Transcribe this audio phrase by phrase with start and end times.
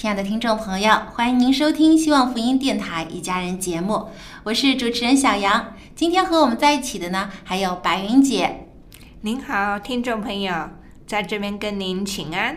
[0.00, 4.08] 亲爱的听众朋友，欢迎您收听希望福音电台一家人节目，
[4.44, 5.74] 我是主持人小杨。
[5.94, 8.66] 今天和我们在一起的呢，还有白云姐，
[9.20, 10.54] 您好，听众朋友，
[11.06, 12.56] 在这边跟您请安。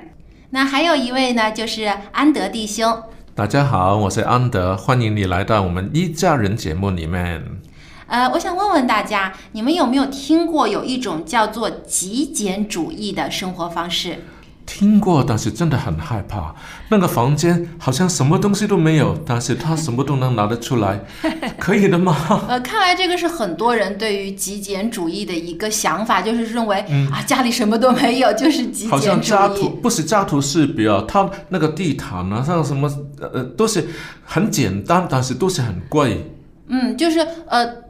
[0.51, 3.03] 那还有一位呢，就是安德弟兄。
[3.35, 7.43] 大家好，我是安德，欢迎你来到我们一家人节目里面。
[8.07, 14.23] 呃，我想问问大家，你们有没有听过有一种叫做极简主义的生活方式？
[14.65, 16.53] 听过，但是真的很害怕。
[16.89, 20.99] 那个房间好像什么东西都没有，但是他什么都能拿得出来，
[21.59, 22.45] 可以的吗？
[22.47, 26.79] 呃，看来这个是很多人对于极简主义的一个想法，就是认为、
[27.11, 29.65] 啊，家里什么都没有，就是极简好像家简主义。
[29.65, 33.87] 徒不是家徒四壁啊，他那个地毯啊，像什么呃都是
[34.25, 36.31] 很简单，但是都是很贵。
[36.67, 37.83] 嗯，就是呃。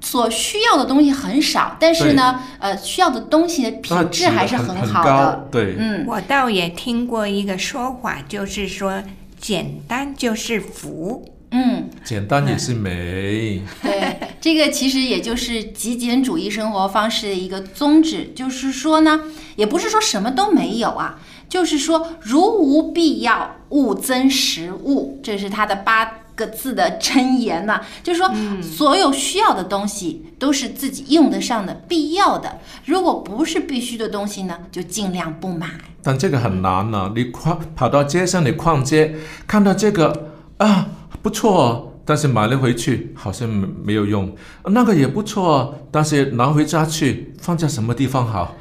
[0.00, 5.48] 所需要的东西很少，但是呢，呃，需要的东西的品质还是很很好的。
[5.50, 9.02] 对，嗯，我倒也听过一个说法，就是说
[9.38, 11.34] 简单就是福。
[11.50, 13.62] 嗯，简单也是美。
[13.82, 19.20] 对，这个其实也就是极简主义生活方式的一个宗旨，就是说呢，
[19.56, 21.18] 也不是说什么都没有啊，
[21.48, 28.30] 就是说如无必要，勿增食物，这是它的八个字的箴言呐、就是说，
[28.62, 35.68] 所有需要的东西都是自己用得上的、必要的，如果不是必须的东西呢，就尽量不买。
[36.00, 39.16] 但这个很难呢、你逛跑到街上，你逛街
[39.48, 40.86] 看到这个啊
[41.20, 48.56] 不错哦，但是买了回去好像没没有用，那个也不错哦，但是拿回家去放在什么地方好？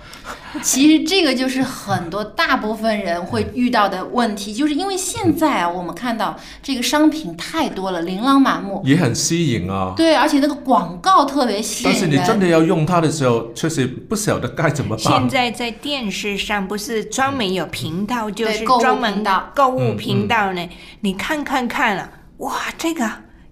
[0.62, 8.82] 其实这个就是很多大部分人会遇到的问题，就是因为现在啊，我们看到这个商品太多了，琳琅满目。
[8.84, 9.94] 也很吸引啊。
[9.96, 11.98] 对，而且那个广告特别吸引但。
[11.98, 15.30] 是你真的要用它的时候，确实不晓得该怎么办现。
[15.30, 20.70] 在在电视上不是专门有频道，就是专门的购物频道呢。
[21.00, 22.10] 你看看看了，
[22.40, 23.10] 哇，这个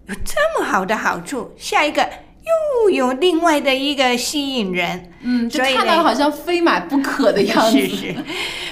[0.08, 2.08] 有这么好的好处，下一个
[2.84, 5.12] 又有另外的一个吸引人。
[5.22, 7.80] 嗯，就所以看到好像非买不可的样子。
[7.80, 8.16] 是是，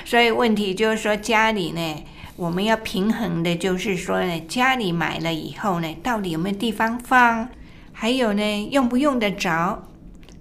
[0.06, 2.04] 所以问题就是说家里呢，
[2.36, 7.50] 我们要平衡的，就是说呢，家里买了以后呢，到底有没有地方放，
[7.92, 9.88] 还有呢，用不用得着，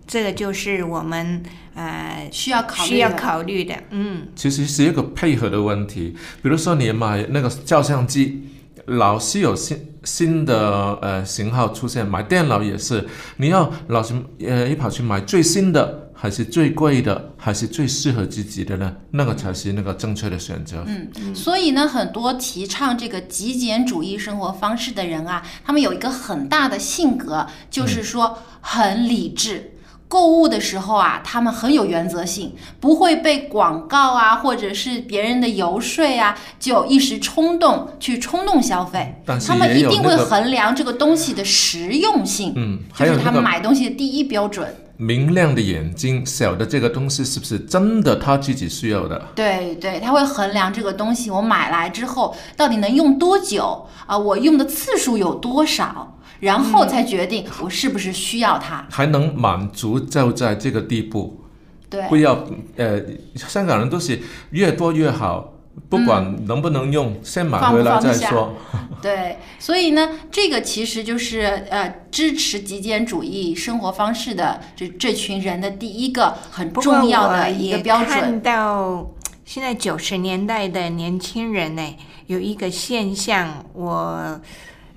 [0.06, 1.42] 这个就是我们
[1.74, 3.74] 呃需要考虑需要的考虑的。
[3.88, 6.14] 嗯，其实是一个配合的问题。
[6.42, 8.42] 比如说你买那个照相机，
[8.84, 18.96] 老是有新新的呃型号出现，买电脑也是，你要老是呃一跑去买最新的，还是最贵的，还是最适合自己的呢？
[19.12, 20.84] 那个才是那个正确的选择。
[20.86, 29.72] 嗯，所以呢，很多提倡这个极简主义生活方式的人啊，他们有一个很大的性格，就是说很理智。
[30.12, 39.22] 购物的时候啊，他们很有原则性，不会被广告啊，或者是别人的游说啊，就一时冲动去冲动消费。
[39.24, 44.76] 但是他们一定会衡量这个东西的实用性，嗯，就是他们买东西的第一标准。
[44.98, 49.20] 明亮的眼睛，晓得这个东西是不是真的他自己需要的。
[49.34, 58.84] 对对，他会衡量这个东西我买来之后到底能用多久啊、我用的次数有多少，然后才决定我是不是需要它。
[58.90, 61.40] 还能满足就在这个地步，
[61.88, 62.46] 对，不要
[62.76, 63.00] 呃，
[63.36, 65.52] 香港人都是越多越好，
[65.88, 68.54] 不管能不能用，先买回来再说。
[69.00, 78.40] 对，所以呢，这个其实就是呃支持极简主义生活方式的这这群人的第一个很重要的一个也标看准。
[78.40, 79.10] 到
[79.44, 81.96] 现在九十年代的年轻人呢，
[82.26, 84.40] 有一个现象，我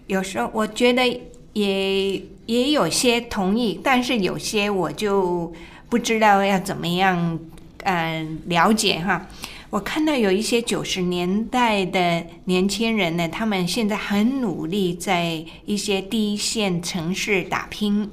[0.07, 1.01] 有时候我觉得
[1.55, 5.53] 也也有些同意，但是有些我就
[5.87, 7.39] 不知道要怎么样
[7.83, 9.25] 呃了解哈。
[9.69, 18.11] 我看到有一些九十年代的年轻人呢，他们现在很努力在一些第一线城市打拼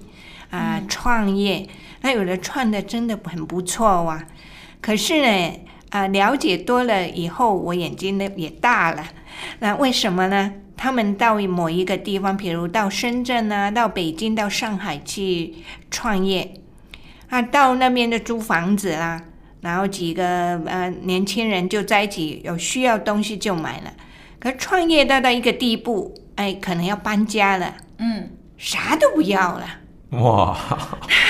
[0.51, 1.67] 啊、创业。
[2.03, 4.25] 那有的创的真的很不错哇、
[4.81, 5.61] 可是呢，
[5.91, 9.05] 啊、了解多了以后，我眼睛呢也大了。
[9.59, 10.53] 那为什么呢？
[10.83, 15.55] 他们到某一个地方，比如到深圳啊，到北京、到上海去
[15.93, 16.55] 创业，
[17.29, 19.23] 啊，到那边的租房子啦，
[19.61, 23.93] 然后几个呃年轻人就在一起，有需要东西就买了。
[24.41, 29.65] 可是创业到到一个地步，哎，可能要搬家了，嗯，啥都不要了。
[30.21, 30.59] 哇，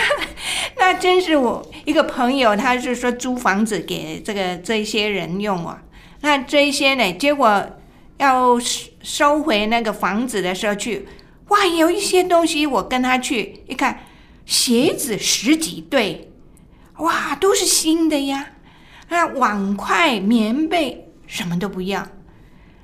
[0.79, 5.83] 那真是我一个朋友，他是说租房子给这个这些人用啊。
[6.23, 7.67] 那这些呢，结果
[8.23, 11.09] 要收收回那个房子的时候去，
[11.49, 14.05] 哇，有一些东西我跟他去一看，
[14.47, 16.31] 鞋子十几对，
[16.99, 18.51] 哇，都是新的呀。
[19.09, 22.07] 那碗筷、棉被什么都不要。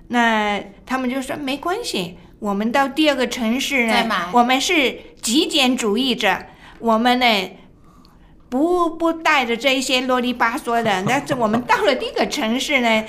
[0.08, 6.46] 那他们就说没关系，我们到第二个城市呢我们是极简主义者，
[6.80, 7.50] 我们呢
[8.48, 11.04] 不不带着这一些啰里吧嗦的。
[11.06, 13.04] 但是我们到了第一个城市呢，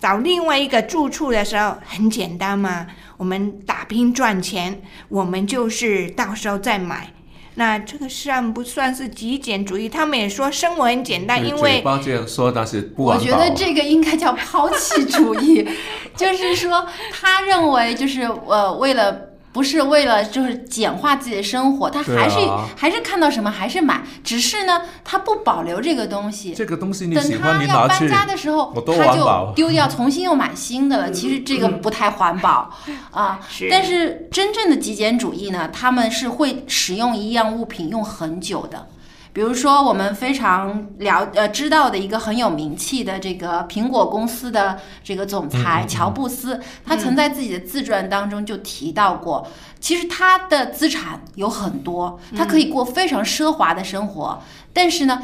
[0.00, 7.08] 找另外一个住处的时候很简单嘛，我们打拼赚钱，我们就是到时候再买。
[7.54, 9.88] 那这个算不算是极简主义？
[9.88, 13.18] 他们也说生活很简单，因为巴这样说，但是不我。
[13.18, 15.68] 觉得这个应该叫抛弃主义，
[16.16, 19.29] 就是说他认为就是呃为了。
[19.52, 26.54] 不是为了就是简化自己的生活，他还是、啊还是看到什么还是买，只是呢他不保留这个东西。
[26.54, 29.52] 这个东西你等喜欢，他要搬家的时候他就。
[29.54, 31.10] 丢掉，重新又买新的了。
[31.10, 32.70] 其实这个不太环保
[33.10, 33.40] 啊。
[33.48, 38.88] 是但是真正的极简主义呢，他们是会使用一样物品用很久的。
[39.32, 49.46] 比如说，我们非常了呃知道的一个很有名气的这个苹果公司的这个总裁乔布斯，他曾在自己的自传当中就提到过，
[49.80, 54.42] 其实他的资产有很多，他可以过非常奢华的生活，
[54.72, 55.22] 但是呢。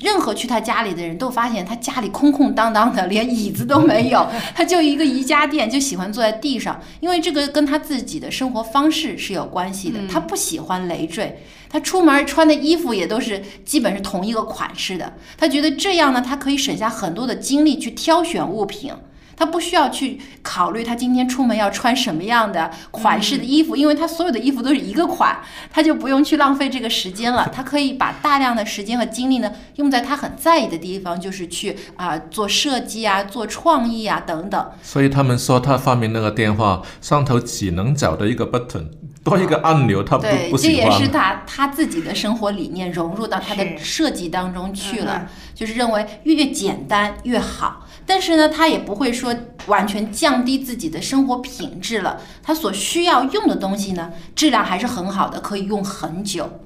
[0.00, 4.24] 任何去他家里的人都发现他家里空空荡荡的，连椅子都没有，
[4.54, 9.98] 他就一个瑜伽垫，就喜欢坐在地上，因为这个跟他自己的生活方式是有关系的。
[10.08, 15.14] 他不喜欢累赘，他出门穿的衣服也都是基本是同一个款式的。
[15.36, 18.92] 他觉得这样呢，他可以省下很多的精力去挑选物品。
[19.36, 25.38] 他不需要去考虑他今天出门要穿什么样的款式的衣服，因为他所有的衣服都是一个款，
[25.70, 27.48] 他就不用去浪费这个时间了。
[27.54, 34.70] 他可以把大量的时间和精力呢用在他很在意的地方，就是去啊、做设计啊、做创意啊等等。
[34.82, 38.88] 所以他们说他发明那个电话上头只能找的一个 button，
[39.28, 41.08] 多一个按钮他不对，不喜欢这也是。
[41.08, 47.86] 他他自己的生活理念融入到他的设计当中去了，嗯就是认为越简单越好。
[48.06, 49.34] 但是呢，他也不会说
[49.66, 52.20] 完全降低自己的生活品质了。
[52.42, 56.60] 他所需要用的东西呢，质量还是很好的，可以用很久。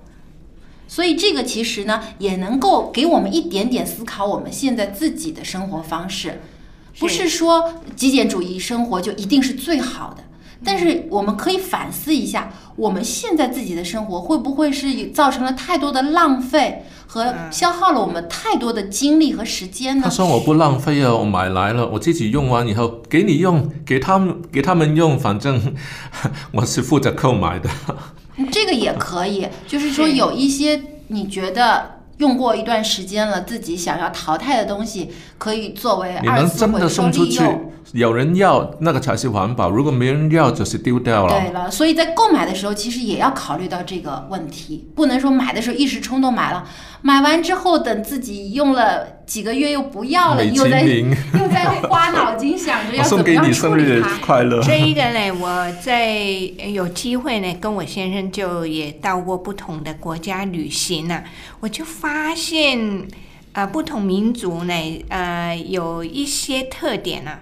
[0.87, 6.43] 所以这个其实呢，也能够给我们一点点思考我们现在自己的生活方式，
[6.99, 10.23] 不是说极简主义生活就一定是最好的。
[10.65, 20.11] 但是我们可以反思一下，我们现在自己的生活会不会是造成了太多的浪费和消耗了我们太多的精力和时间呢他？
[20.11, 25.75] 说我不浪费啊，我买来了，我自己用完以后给你用，给他们给他们用，反正
[26.53, 27.69] 我是负责购买的。
[28.51, 41.41] 这个也可以，就是说有一些你觉得用过一段时间了，自己想要淘汰的东西，可以作为你二次能真的回收送出去利用。，有人要那个才是环保，如果没人要就是丢掉了。
[41.41, 46.65] 对了，所以在购买的时候，其实也要考虑到这个问题，不能说买的时候一时冲动买了，
[47.03, 54.19] 买完之后等自己用了几个月又不要了，又在， 又在花脑筋想着要怎 送给你么样处生日理它。
[54.19, 54.63] 快乐。
[54.63, 56.19] 这一个呢，我在
[56.73, 61.23] 有机会呢，跟我先生就也到过不同的国家旅行呢、
[61.61, 63.07] 我就发现，
[63.53, 64.75] 呃，不同民族呢，
[65.09, 67.41] 呃，有一些特点啊。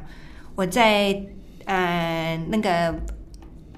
[0.57, 1.19] 我在
[1.65, 2.95] 呃那个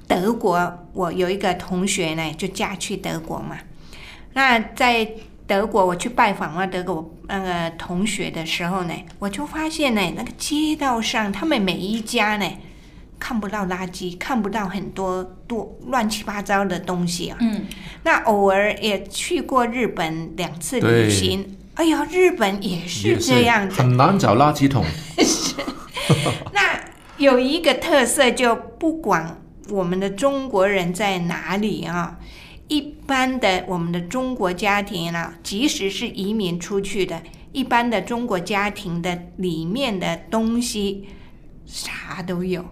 [0.09, 3.57] 德国，我有一个同学呢，就嫁去德国嘛。
[4.35, 5.07] 那在
[5.53, 12.51] 德国，我去拜访了德国那个同学的时候呢，我就发现呢，那个街道上他们每一家呢，
[13.19, 17.37] 看不到垃圾，看不到很多多乱七八糟的东西啊。
[17.41, 17.67] 嗯，
[18.05, 23.83] 那偶尔也去过日本两次旅行，哎呀，日本也是也这样子。
[23.83, 24.83] 很难找垃圾桶。
[26.55, 26.81] 那
[27.19, 32.19] 有一个特色，就不管我们的中国人在哪里啊，
[32.73, 41.07] 一般的我们的中国家庭啊，即使是移民出去的，一般的中国家庭的里面的东西
[41.67, 42.63] 啥都有。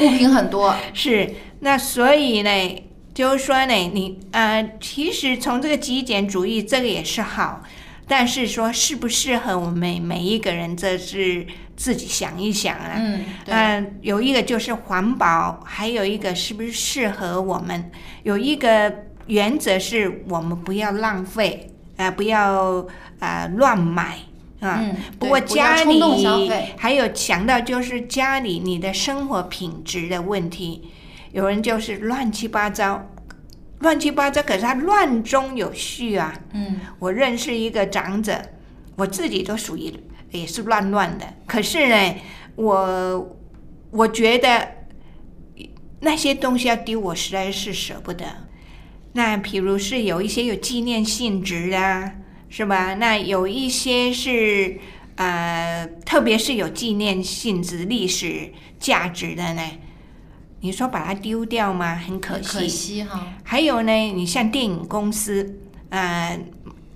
[0.00, 2.82] 物品很多， 是，那所以呢，
[3.14, 7.62] 就是说呢，你呃，其实从这个极简主义，这个也是好，
[8.08, 11.46] 但是说适不适合我们每一个人，这是
[11.78, 13.00] 自己想一想啊。
[13.46, 17.90] 嗯，有一个就是环保，还有一个是不是适合我们？
[18.24, 18.92] 有一个
[19.28, 22.84] 原则是我们不要浪费，呃，不要
[23.20, 24.18] 呃乱买
[24.60, 24.80] 啊。
[24.82, 26.00] 嗯，不过家里
[26.48, 30.90] 费，还有想到就是家里你的生活品质的问题，
[31.30, 33.06] 有人就是乱七八糟，
[33.78, 36.34] 乱七八糟，可是他乱中有序啊。
[36.52, 38.42] 嗯我认识一个长者，
[38.96, 39.94] 我自己都属于
[40.30, 42.14] 也是乱乱的，可是呢，
[42.56, 43.36] 我
[43.90, 44.68] 我觉得
[46.00, 48.24] 那些东西要丢，我实在是舍不得。
[49.14, 52.12] 那比如是有一些有纪念性质的啊，
[52.48, 52.94] 是吧？
[52.94, 54.78] 那有一些是
[55.16, 59.62] 呃，特别是有纪念性质、历史价值的呢，
[60.60, 61.96] 你说把它丢掉吗？
[61.96, 62.48] 很可惜。
[62.48, 65.58] 可惜哈，还有呢，你像电影公司，
[65.88, 66.38] 呃，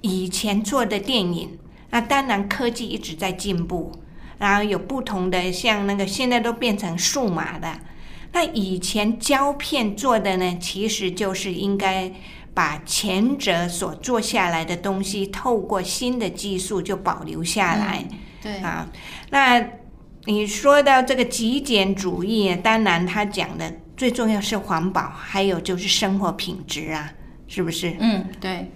[0.02, 1.58] 以前做的电影，
[1.92, 3.92] 那当然科技一直在进步，
[4.38, 7.68] 然后有不同的，像那个现在都变成数码的。
[8.32, 12.10] 那以前胶片做的呢，其实就是应该
[12.54, 18.02] 把前者所做下来的东西，透过新的技术就保留下来。
[18.40, 18.88] 对，啊，
[19.28, 19.62] 那
[20.24, 27.12] 你说到这个极简主义，当然他讲的最重要是环保，还有就是生活品质啊，
[27.46, 27.94] 是不是？
[28.00, 28.70] 嗯，对。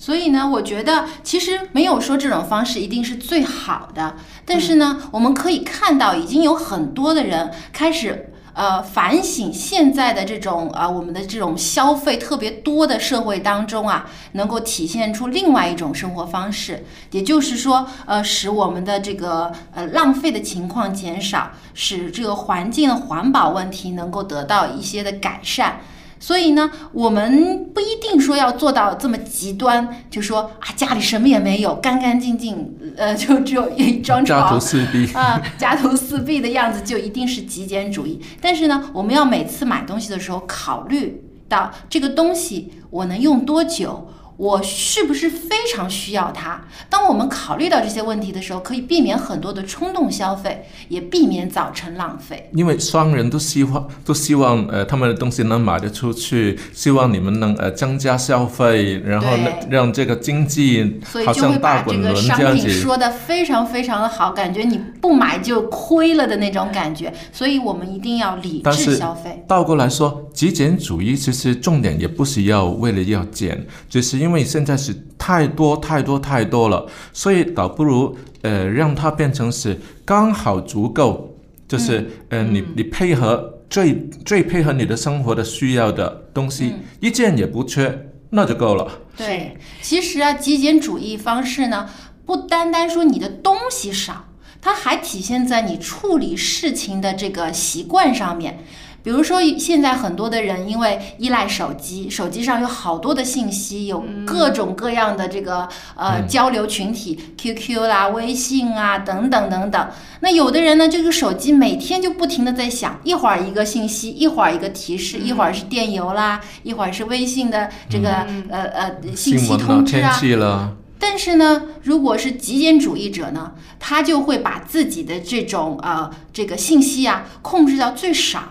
[0.00, 4.16] 所以呢，我觉得其实没有说这种方式一定是最好的，
[4.46, 8.26] 但是呢，我们可以看到已经有很多的人开始。
[8.52, 25.80] 呃，反省现在的这种啊、呃，我们的这种消费特别多的社会当中啊，能够体现出另外一种生活方式，也就是说，呃，使我们的这个呃浪费的情况减少，使这个环境的环保问题能够得到一些的改善。
[26.20, 38.20] 所以呢，我们不一定说要做到这么极端，就说啊家里什么也没有，干干净净，呃，就只有一张床，家徒四壁啊，家徒四壁的样子就一定是极简主义。
[38.40, 44.06] 但是呢，我们要每次买东西的时候考虑到这个东西我能用多久。
[44.40, 46.62] 我是不是非常需要它？
[46.88, 52.48] 当我们考虑到这些问题的时候，可以避免很多的冲动消费，也避免造成浪费。
[52.54, 62.70] 因为商人都希望都希望呃他们的东西能卖得出去，希望你们能呃增加消费，然后对让这个经济所以好像就会把大滚这个商轮这个商。
[62.70, 67.12] 品说的非常非常的好，感觉你不买就亏了的那种感觉。
[67.30, 69.44] 所以我们一定要理智消费。
[69.46, 88.88] 倒过来说，极简主义其实重点也不是要为了要减，只是因为现在是太多太多太多了，所以倒不如呃让它变成是刚好足够，就是、呃你你配合最最配合你的生活的需要的东西，一件也不缺，那就够了。
[89.16, 91.88] 对，其实啊，极简主义方式呢，
[92.24, 94.26] 不单单说你的东西少，
[94.60, 98.64] 它还体现在你处理事情的这个习惯上面。
[99.02, 109.88] 比如说，现在很多的人因为依赖手机，手机上有好多的信息，有各种各样的这个呃交流群体，QQ 啦、微信啊等等等等。
[110.20, 118.10] 那有的人呢，这个手机每天就不停的在响，一会儿一个信息，一会儿一个提示，一会儿是电邮啦，一会儿是微信的这个、
[118.50, 120.72] 呃呃信息通知啊。
[121.02, 128.42] 但是呢，如果是极简主义者呢，他就会把自己的这种呃这个信息啊控制到最少，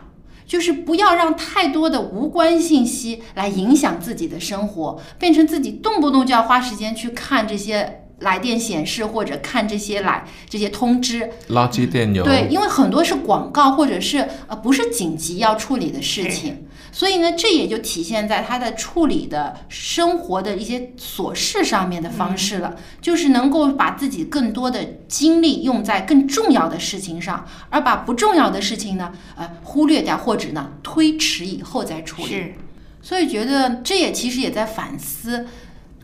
[0.49, 11.29] 就是不要让太多的无关信息来影响自己的生活，变成自己动不动就要花时间去看这些来电显示或者看这些来这些通知。
[11.49, 12.23] 垃圾电邮。
[12.23, 32.27] 对，因为很多是广告或者是呃不是紧急要处理的事情，所以呢，这也就体现在他的处理的生活的一些琐事上面的方式了，就是能够把自己更多的精力用在更重要的事情上，而把不重要的事情呢，呃忽略掉或者呢推迟以后再处理。
[32.27, 32.53] 是，
[33.01, 35.47] 所以觉得这也其实也在反思。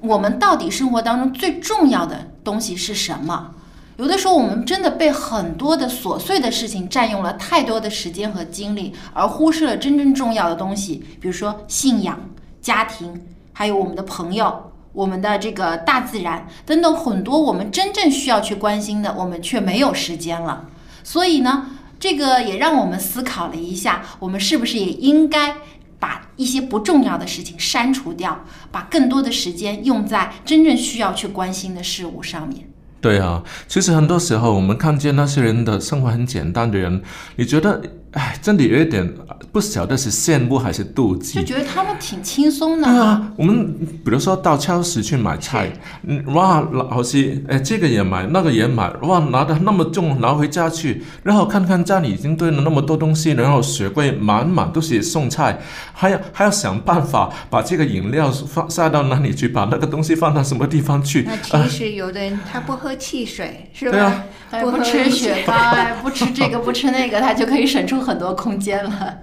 [0.01, 3.55] 我们到底生活当中最重要的东西是什么？
[3.97, 12.19] 有的时候我们真的被很多的琐碎的事情占用了太多的时间和精力，而忽视了真正重要的东西，比如说信仰、
[12.61, 13.21] 家庭，
[13.53, 14.71] 还有我们的朋友。
[14.91, 20.69] 我们的这个大自然等等很多我们真正需要去关心的，我们却没有时间了。
[21.03, 25.57] 所以呢，这个也让我们思考了一下，我们是不是也应该
[25.99, 32.69] 把一些不重要的事情删除掉，把更多的时间用在真正需要去关心的事物上面。
[33.05, 37.03] 对啊，其实很多时候我们看见那些人的生活很简单的人，
[37.35, 37.79] 你觉得，
[38.15, 39.05] 哎，真的有一点
[39.51, 42.87] 不晓得是羡慕还是妒忌，就觉得他们挺轻松的。
[42.87, 43.73] 对啊，我们
[44.05, 45.69] 比如说到超市去买菜，
[46.03, 55.59] 嗯，哇，老师哎这个也买，那个也买，哇，拿的那么重拿回家去，然后看看家里已经堆了那么多东西，然后雪柜满满都是送菜，
[55.91, 61.27] 还要 还要想办法把这个饮料放塞到哪里去，把那个东西放到什么地方去。
[61.51, 63.91] 那其实有的人他不喝汽水，是吧？
[63.91, 64.23] 对啊，
[64.63, 65.53] 不吃雪 糕，
[66.01, 69.19] 不吃这个，不吃那个，他就可以省出很多空间了。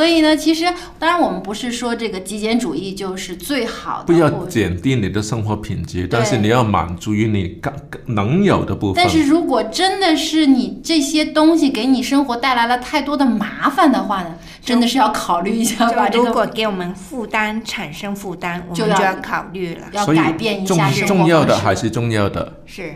[0.00, 0.64] 所以呢，其实
[0.98, 7.70] 当然我们不是说这个极简主义就是最好的，不要减低你的生活品质，但是你要满足于你刚
[8.06, 9.04] 能有的部分。
[9.04, 16.28] 但是如果真的是你这些东西给你生活带来了太多的麻烦的话呢，真的是要考虑一下把这个。
[16.28, 22.62] 如果给我们负担产生负担，我们就要考虑了，要改变一下生活重要的还是重要的。
[22.64, 22.94] 是，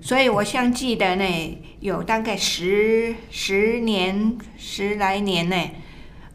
[0.00, 5.56] 所以我像记得呢，有大概十十年十来年呢。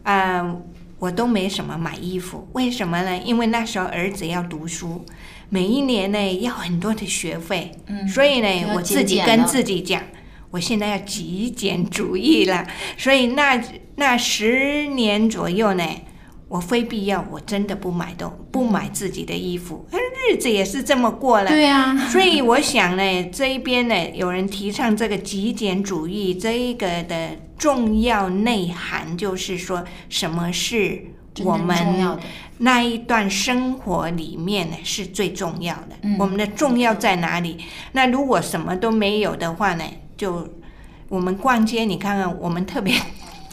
[0.04, 0.56] 啊，
[1.00, 3.18] 我都没什么买衣服，为什么呢？
[3.24, 5.06] 因为那时候儿子要读书，
[5.50, 10.02] 每一年呢要很多的学费，嗯，所以呢我自己跟自己讲，
[10.52, 12.68] 我现在要极简主义了。
[12.98, 13.62] 所以那
[13.96, 15.84] 那十年左右呢，
[16.52, 19.88] 我非必要我真的不买东不买自己的衣服，
[20.30, 21.48] 日子也是这么过了。
[21.48, 27.38] 对呀，所以我想呢，这一边呢有人提倡这个极简主义，这一个的。
[27.62, 31.00] 重要内涵就是说，什么是
[31.44, 32.18] 我们
[32.58, 35.96] 那一段生活里面呢是最重要的？
[36.18, 37.58] 我们的重要在哪里？
[37.92, 39.84] 那如果什么都没有的话呢？
[40.18, 40.50] 就
[41.08, 42.96] 我们逛街，你看看，我们特别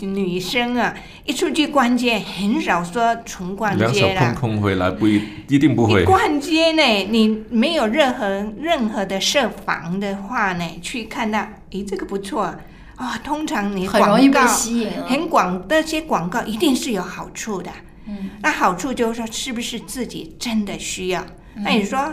[0.06, 3.90] 女生啊，一出去逛街，很少说纯逛街了。
[3.90, 6.04] 两手空空回来，不一一定不会。
[6.04, 12.54] 逛街呢，你没有任何任何的设防的话呢，去看到，诶，这个不错。
[12.96, 17.70] 啊，通常你很容易被吸引，很广那些广告一定是有好处的。
[18.08, 21.24] 嗯，那好处就是说，是不是自己真的需要？
[21.54, 22.12] 那你说，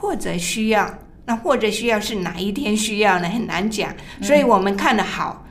[0.00, 0.90] 或者需要，
[1.26, 3.28] 那或者需要是哪一天需要呢？
[3.28, 3.94] 很难讲。
[4.22, 5.45] 所以我们看的好，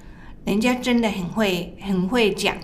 [0.45, 2.55] 人家真的很会很会讲，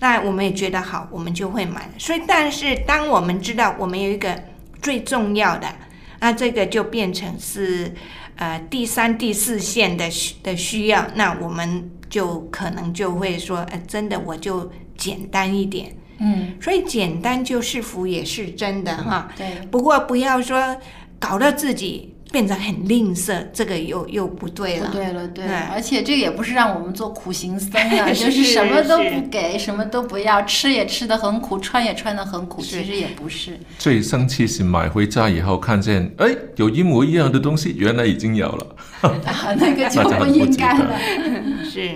[0.00, 1.88] 那我们也觉得好，我们就会买。
[1.98, 4.42] 所以，但是当我们知道我们有一个
[4.82, 5.68] 最重要的，
[6.20, 7.94] 那这个就变成是。
[8.38, 19.32] 呃，第三、第四线的需的需要，那我们就可能就会说，呃，真的我就简单一点，嗯，所以简单就是福，也是真的哈。
[19.38, 20.76] 对，不过不要说
[21.18, 22.14] 搞到自己。
[22.36, 24.88] 变得很吝啬，这个又又不对了。
[24.88, 25.46] 不对了，对。
[25.72, 33.58] 而且这也不是让我们做苦行僧啊， 就是什么都不给，什么都不要，吃也吃的很苦，穿也穿的很苦，其实也不是。
[33.78, 38.66] 最生气是买回家以后看见，哎，有一模一样的东西，原来已经有了。
[39.24, 40.90] 啊，那个就 不应该了。
[41.64, 41.88] 是。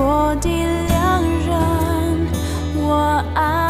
[0.00, 0.48] 我的
[0.86, 2.28] 良人，
[2.76, 3.67] 我爱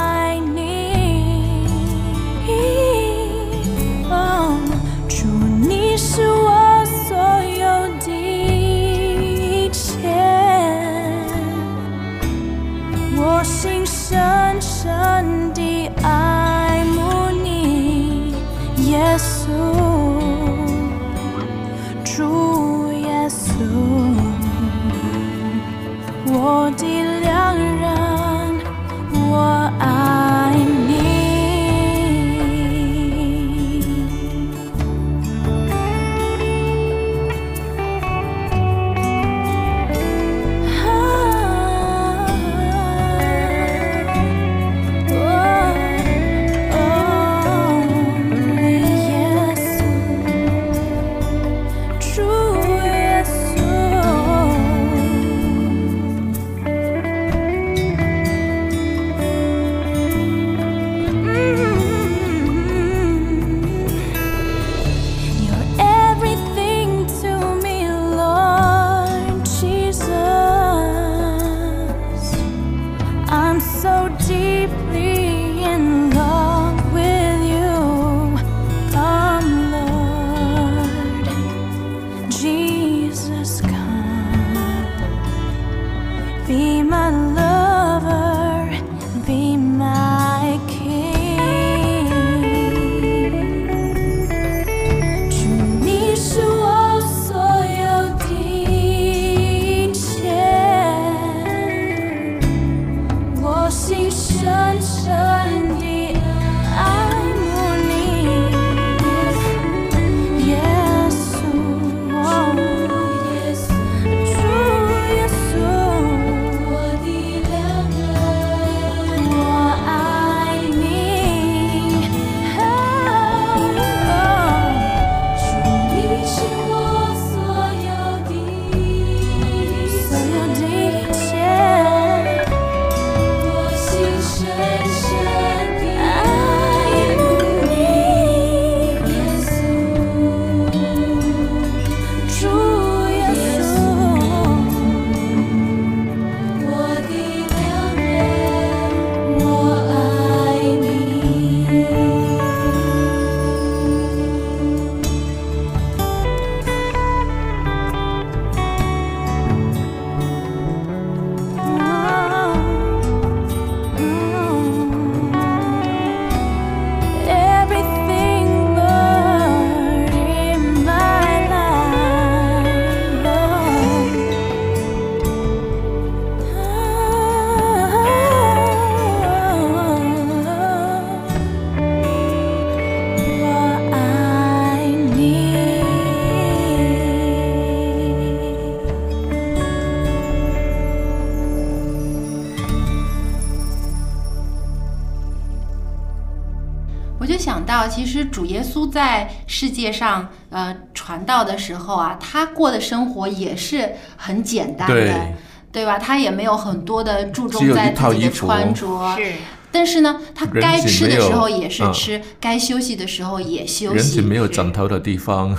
[198.90, 205.34] 在世界上呃传道的时候啊，他过的生活也是很简单的，对。
[205.70, 205.98] 对吧？
[205.98, 209.32] 他也没有很多的注重在自己的穿着，是。
[209.70, 211.92] 但是呢，他该吃的时候也是嗯。
[211.92, 215.54] 吃，该休息的时候也休人体息，没有枕头的地方，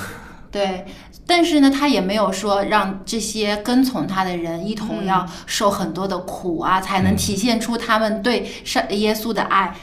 [0.51, 0.83] 对。
[1.27, 9.75] 但是呢，他也没有说让这些跟从他的人一同要受很多的苦啊，才能体现出他们对上耶稣的爱。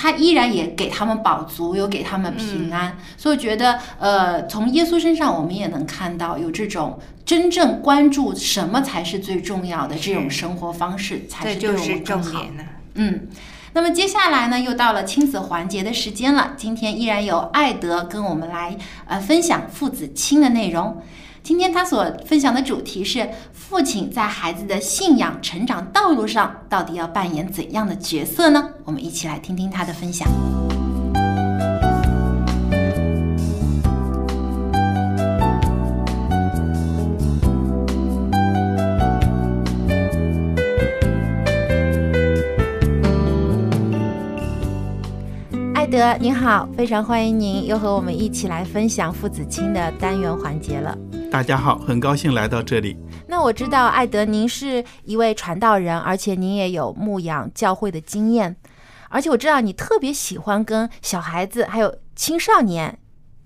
[0.00, 12.44] 他依然也给他们饱足，有给他们平安，所以我觉得，呃，从耶稣身上我们也能看到有这种真正关注什么才是最重要的这种生活方式，才是对我就是重们更好。
[12.94, 13.26] 嗯，
[13.72, 16.54] 那么接下来呢，又到了亲子环节的时间了。
[16.56, 21.02] 今天依然有艾德跟我们来呃分享父子亲的内容。
[21.48, 28.68] 今天他所分享的主题是父亲在孩子的信仰成长道路上到底要扮演怎样的角色呢？
[28.84, 30.28] 我们一起来听听他的分享。
[45.98, 50.96] 德，您好，非常欢迎您又和我们一起来分享父子亲的单元环节了。
[51.28, 52.96] 大家好，很高兴来到这里。
[53.26, 58.54] 那我知道艾德您是一位传道人，而且您也有牧养教会的经验。
[59.08, 62.96] 而且我知道你特别喜欢跟小孩子还有青少年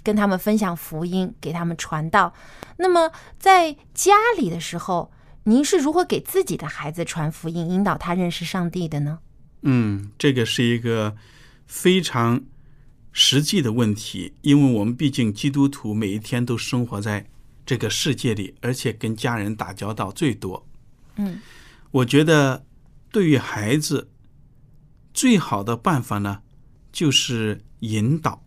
[0.02, 2.34] 跟他们分享福音，给他们传道。
[2.76, 5.10] 那么在家里的时候，
[5.44, 9.20] 您是如何给自己的孩子传福音，引导他认识上帝的呢？
[9.62, 11.14] 嗯，这个是一个
[11.72, 12.44] 非常
[13.12, 17.26] 实际的问题，因为我们毕竟基督徒每一天都生活在
[17.64, 20.68] 这个世界里，而且跟家人打交道最多。
[21.16, 21.40] 嗯，
[21.90, 22.66] 我觉得
[23.10, 24.10] 对于孩子
[25.14, 26.42] 最好的办法呢，
[26.92, 28.44] 就是引导。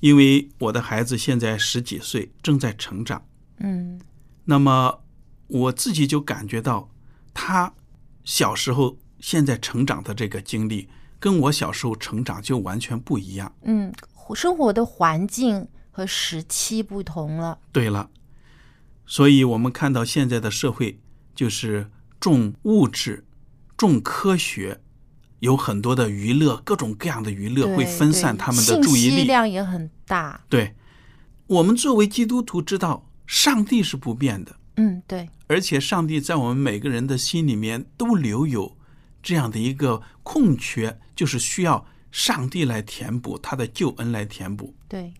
[0.00, 3.24] 因为我的孩子现在十几岁，正在成长。
[3.60, 4.00] 嗯
[4.44, 5.04] 那么
[5.46, 6.90] 我自己就感觉到，
[7.32, 7.72] 他
[8.24, 13.54] 小时候现在成长的这个经历，跟我小时候成长就完全不一样。
[13.62, 13.92] 嗯，
[14.34, 17.58] 生活的环境和时期不同了。
[17.72, 18.10] 对了，
[19.06, 21.00] 所以我们看到现在的社会
[21.34, 23.24] 就是重物质、
[23.76, 24.80] 重科学，
[25.40, 29.24] 有很多的娱乐，各种各样的娱乐会分散他们的注意信息力。
[29.24, 30.44] 量也很大。
[30.48, 30.74] 对，
[31.46, 34.56] 我们作为基督徒知道，上帝是不变的。
[34.76, 38.75] 嗯，对，而且上帝在我们每个人的心里面都留有
[39.26, 44.72] 这样的一个空缺，就是需要上帝来填补，他的救恩来填补。
[44.86, 45.14] 对，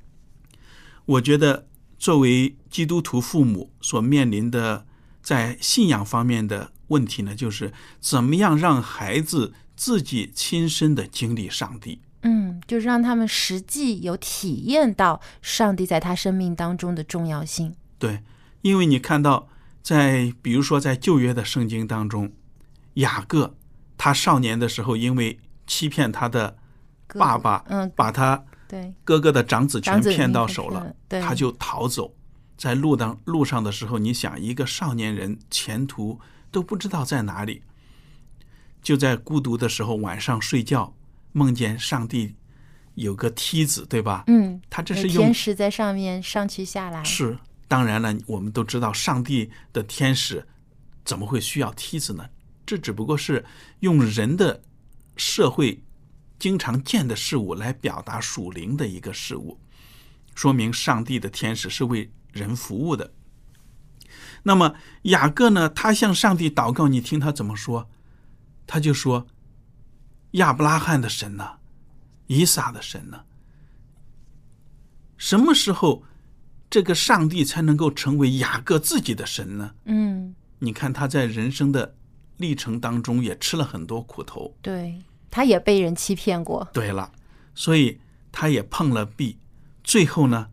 [1.06, 1.66] 我觉得
[1.98, 4.86] 作为基督徒父母所面临的
[5.20, 12.00] 在信仰方面的问题呢，就是怎么样让孩子自己亲身的经历上帝。
[12.22, 17.74] 嗯，就是让他们实际有体验到上帝在他生命当中的重要性。
[17.98, 18.22] 对，
[18.62, 19.48] 因为你看到
[19.82, 22.30] 在比如说在旧约的圣经当中，
[22.94, 23.56] 雅各
[23.98, 26.56] 他少年的时候因为欺骗他的
[27.08, 32.12] 爸爸，嗯把他对，哥哥的长子权骗到手了，对他就逃走。
[32.56, 36.18] 在路当路上的时候，你想一个少年人前途
[36.50, 37.62] 都不知道在哪里，
[38.82, 40.94] 就在孤独的时候晚上睡觉，
[41.32, 42.34] 梦见上帝
[42.94, 44.24] 有个梯子，对吧？
[44.28, 47.04] 嗯，他这是用天使在上面上去下来。
[47.04, 50.46] 是，当然了，我们都知道上帝的天使
[51.04, 52.24] 怎么会需要梯子呢？
[52.66, 53.44] 这只不过是
[53.80, 54.60] 用人的
[55.16, 55.82] 社会
[56.38, 59.58] 经常见的事物来表达属灵的一个事物，
[60.34, 63.12] 说明上帝的天使是为人服务的。
[64.42, 65.68] 那么雅各呢？
[65.68, 67.88] 他向上帝祷告，你听他怎么说？
[68.66, 69.26] 他就说
[70.32, 71.58] ：“亚伯拉罕的神呢、
[72.26, 73.24] 以撒的神呢？
[75.16, 76.04] 什么时候
[76.68, 79.74] 这个上帝才能够成为雅各自己的神呢？
[79.84, 81.96] 嗯，你看他在人生的
[82.36, 84.54] 历程当中也吃了很多苦头。
[84.62, 86.68] 对，他也被人欺骗过。
[86.72, 87.12] 对了，
[87.54, 89.38] 所以他也碰了壁，
[89.82, 90.48] 最后呢，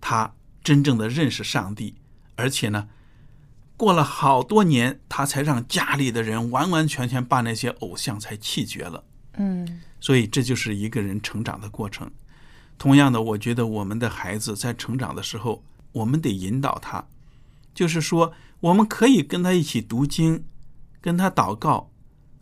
[0.00, 1.94] 他真正的认识上帝，
[2.36, 2.88] 而且呢，
[3.76, 9.04] 过了好多年，他才让家里的人完完全全把那些偶像才弃绝了。
[9.36, 12.10] 嗯所以这就是一个人成长的过程。
[12.76, 17.06] 同样的，我觉得我们的孩子在成长的时候，我们得引导他，
[17.72, 20.44] 就是说，我们可以跟他一起读经，
[21.04, 21.90] 跟他祷告，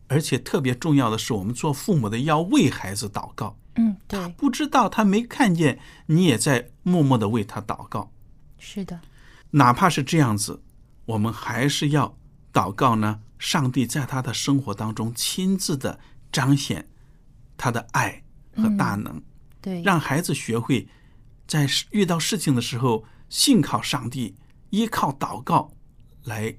[0.06, 3.58] 而且特别重要的是，我们做父母的要为孩子祷告。
[3.74, 8.12] 嗯，对，不知道他没看见，你也在默默的为他祷告。
[8.60, 9.00] 是的，
[9.50, 10.62] 哪怕是这样子，
[11.06, 12.16] 我们还是要
[12.52, 13.18] 祷告呢。
[13.40, 15.98] 上帝在他的生活当中亲自的
[16.30, 16.88] 彰显
[17.56, 18.22] 他的爱
[18.54, 19.20] 和大能，
[19.60, 20.86] 对，让孩子学会
[21.48, 24.36] 在遇到事情的时候信靠上帝，
[24.70, 25.72] 依靠祷告
[26.22, 26.56] 来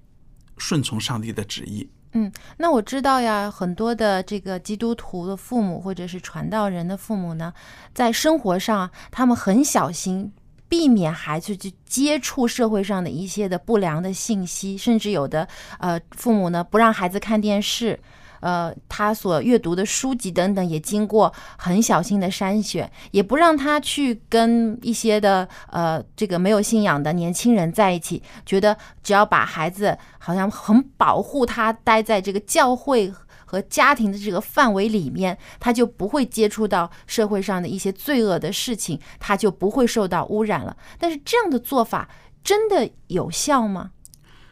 [0.57, 1.89] 顺从上帝的旨意。
[2.13, 7.51] 嗯，那我知道呀，很多的这个基督徒的父母或者是传道人的父母呢，
[7.93, 10.31] 在生活上他们很小心，
[10.69, 15.47] 避免孩子去接触社会上的一些的不良的信息，甚至有的
[15.79, 17.99] 呃父母呢不让孩子看电视。
[18.43, 33.13] 呃，他所阅读的书籍等等也经过很小心的筛选，也不让他去跟一些的呃这个没有信仰的年轻人在一起，觉得只要把孩子好像很保护他，待在这个教会
[33.45, 40.75] 和家庭的这个范围里面，他就不会接触到社会上的一些罪恶的事情，他就不会受到污染了。
[40.99, 42.09] 但是这样的做法
[42.43, 43.91] 真的有效吗？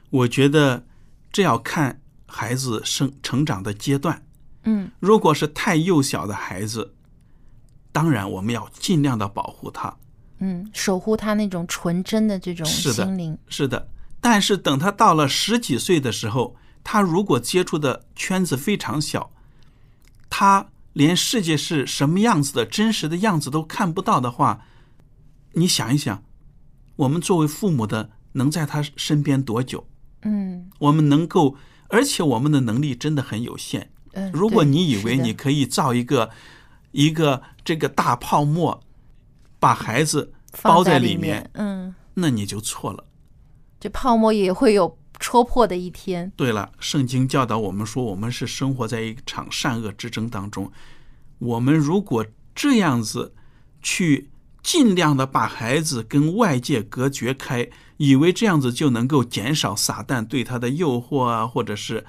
[0.09, 0.85] 我觉得
[1.31, 2.00] 这要看
[2.31, 4.21] 孩子生成长的阶段。
[4.63, 6.93] 嗯如果是太幼小的孩子，
[7.91, 9.93] 当然我们要尽量的保护他。
[10.39, 13.37] 嗯，守护他那种纯真的这种是的心灵。
[13.47, 13.89] 是的，
[14.19, 19.31] 但是等他到了十几岁的时候，他如果接触的圈子非常小，
[20.29, 24.65] 他连世界是什么样子的真实的样子都看不到的话，
[25.53, 26.23] 你想一想，
[26.95, 29.87] 我们作为父母的能在他身边多久？
[30.23, 31.55] 嗯我们能够，
[31.91, 33.91] 而且我们的能力真的很有限。
[34.13, 36.29] 嗯如果你以为你可以造一个
[36.91, 38.81] 一个这个大泡沫，
[39.59, 43.05] 把孩子包放在里面，嗯，那你就错了。
[43.79, 46.31] 这泡沫也会有戳破的一天。
[46.35, 50.71] 对了，圣经教导我们说，我们是生活在一场善恶之争当中。
[51.37, 53.33] 我们如果这样子
[53.81, 54.30] 去
[54.63, 62.05] 尽量的把孩子跟外界隔绝开，以为这样子就能够减少撒旦对他的诱惑啊，或者是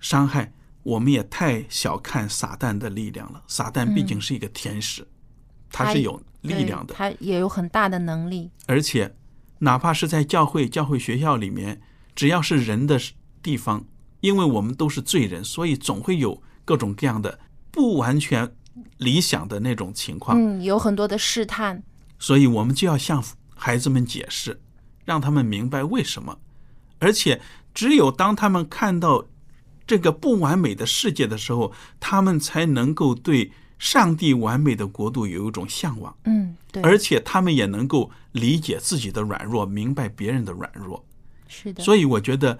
[0.00, 3.42] 伤害，我们也太小看撒旦的力量了。
[3.46, 5.06] 撒旦毕竟是一个天使，
[5.70, 8.50] 他是有力量的对，他也有很大的能力。
[8.66, 9.14] 而且
[9.58, 11.80] 哪怕是在教会、教会学校里面，
[12.14, 13.00] 只要是人的
[13.40, 13.84] 地方，
[14.20, 17.38] 因为我们都是罪人，所以总会有各种各样的
[17.70, 18.52] 不完全
[18.98, 20.38] 理想的那种情况。
[20.38, 21.82] 嗯，有很多的试探。
[22.18, 23.22] 所以我们就要向
[23.54, 24.60] 孩子们解释，
[25.04, 26.38] 让他们明白为什么。
[26.98, 27.40] 而且，
[27.72, 29.24] 只有当他们看到
[29.86, 36.16] 这个不完美的世界的时候，他们才能够对上帝完美的国度有一种向往。
[36.24, 41.04] 嗯，对，而且他们也能够理解自己的软弱，明白别人的软弱。
[41.46, 41.84] 是的。
[41.84, 42.58] 所以我觉得，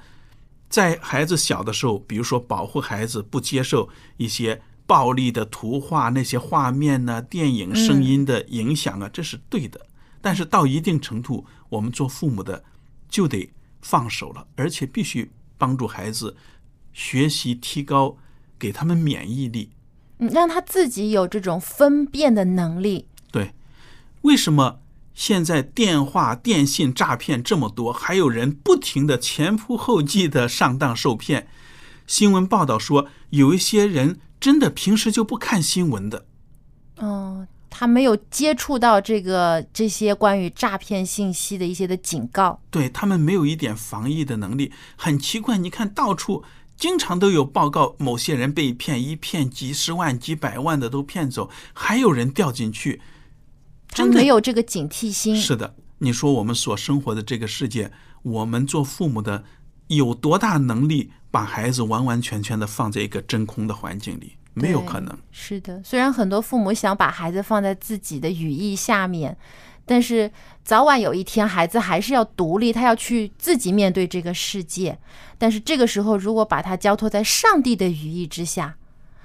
[0.69, 9.79] 在孩子小的时候，比如说保护孩子不接受一些暴力的图画、那些画面呢、电影、声音的影响啊，这是对的。
[10.23, 12.65] 但是到一定程度，我们做父母的
[13.09, 16.35] 就得放手了，而且必须帮助孩子
[16.95, 18.17] 学习提高，
[18.59, 19.71] 给他们免疫力。
[20.21, 23.07] 嗯，让他自己有这种分辨的能力。
[23.31, 23.53] 对，
[24.23, 24.81] 为什么
[25.13, 31.47] 现在电话、电信诈骗这么多，还有人不停的前仆后继的上当受骗？
[32.07, 36.27] 新闻报道说，有一些人真的平时就不看新闻的。
[36.97, 42.61] 嗯，他没有接触到这个这些关于诈骗信息的一些的警告。
[42.71, 45.59] 对他们没有一点防疫的能力，很奇怪。
[45.59, 46.43] 你看到处
[46.77, 53.01] 经常都有报告，某些人被骗，一骗几十万、几百万的都骗走，还有人掉进去。
[53.91, 55.37] 他没有这个警惕心。
[55.37, 57.91] 是的，你说我们所生活的这个世界，
[58.23, 59.45] 我们做父母的
[59.89, 64.37] 有多大能力把孩子完完全全的放在一个真空的环境里？
[64.55, 65.17] 没有可能。
[65.31, 69.37] 是的，虽然很多父母想把孩子放在自己的羽翼下面，
[69.87, 70.31] 但是
[70.65, 74.99] 早晚有一天，孩子还是要独立，他要去自己面对这个世界。
[75.39, 78.75] 但是这个时候，如果把他交托在上帝的羽翼之下，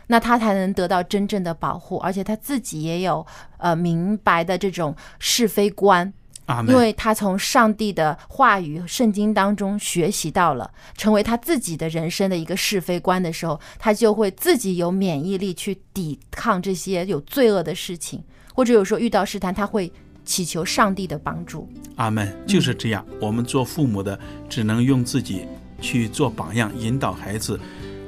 [0.08, 3.26] 那他才能得到真正的保护，而且他自己也有
[3.58, 6.14] 呃明白的这种是非观。
[6.46, 18.22] 阿因为他从上帝的话语、圣经当中学习到了，成为他自己的人生的一个是非观的时候，他就会自己有免疫力去抵抗这些有罪恶的事情，
[18.54, 19.92] 或者有时候遇到试探，他会
[20.26, 21.70] 祈求上帝的帮助。
[21.96, 23.06] 阿门，就是这样。
[23.22, 25.46] 我们做父母的只能用自己
[25.80, 27.60] 去做榜样，引导孩子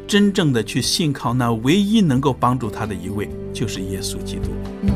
[0.07, 4.49] 真正的去信靠那唯一能够帮助他的一位，就是耶稣基督。
[4.83, 4.89] 嗯，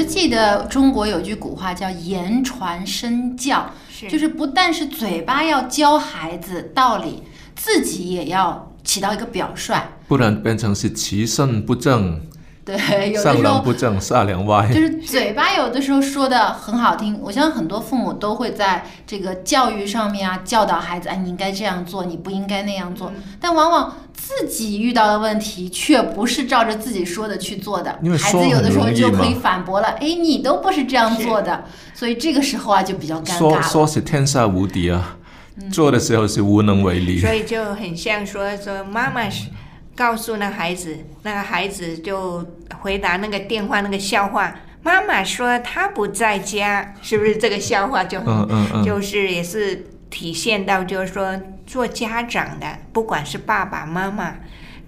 [0.00, 3.70] 就记得中国有句古话叫“言传身教”，
[4.08, 7.22] 就是不但是嘴巴要教孩子道理，
[7.54, 9.74] 自己也要起到一个表率。
[10.08, 12.18] 不然变成是其身不正，
[12.64, 14.68] 对，有的上时候梁不正下梁歪。
[14.68, 23.10] 就是嘴巴有的时候说的很好听，我相信很多父母都会在这个教育上面啊教导孩子，哎，你应该这样做，你不应该那样做。
[23.40, 33.62] 但往往自己遇到的问题却不是照着自己说的去做的因为，孩子有的时候就可以反驳了，哎，你都不是这样做的，所以这个时候啊就比较尴说尬了。
[33.62, 35.16] 说是天下无敌啊，
[35.72, 37.18] 做的时候是无能为力。
[37.18, 39.46] 所以就很像说说妈妈是
[40.00, 42.42] 告诉那孩子，那个孩子就
[42.80, 44.56] 回答那个电话那个笑话。
[44.82, 54.36] 妈妈说她不在家，是不是这个笑话就很、嗯嗯嗯就是也是体现到就是说做家长的，不管是爸爸妈妈，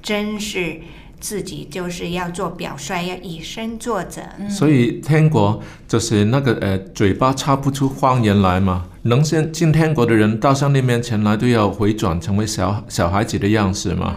[0.02, 0.80] 真是
[1.20, 4.22] 自己就是要做表率，要以身作则。
[4.48, 8.86] 所以天国就是那个呃，嘴巴插不出谎言来嘛。
[9.02, 14.16] 能先进天国的人到上帝面前来，都要回转成为小小孩子的样式嘛。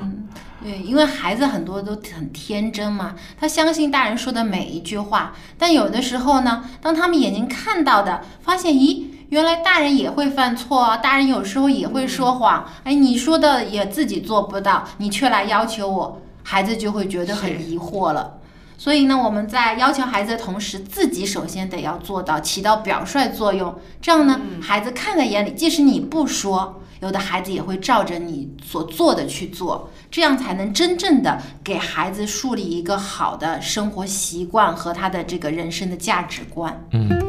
[0.66, 5.36] 对，因为孩子很多都很天真嘛，他相信大人说的每一句话。
[5.60, 12.66] 但有的时候呢，当他们眼睛看到的，发现，咦，原来大人也会犯错啊，大人有时候也会说谎。
[12.84, 18.40] 哎，你说的也自己做不到，你却来要求我，孩子就会觉得很疑惑了。
[18.76, 23.76] 所以呢，我们在要求孩子的同时，自己首先得要做到起到表率作用。
[24.02, 36.84] 这样呢，孩子看在眼里，即使你不说，有的孩子也会照着你所做的去做，这样才能真正的给孩子树立一个好的生活习惯和他的这个人生的价值观。
[36.92, 37.25] 嗯。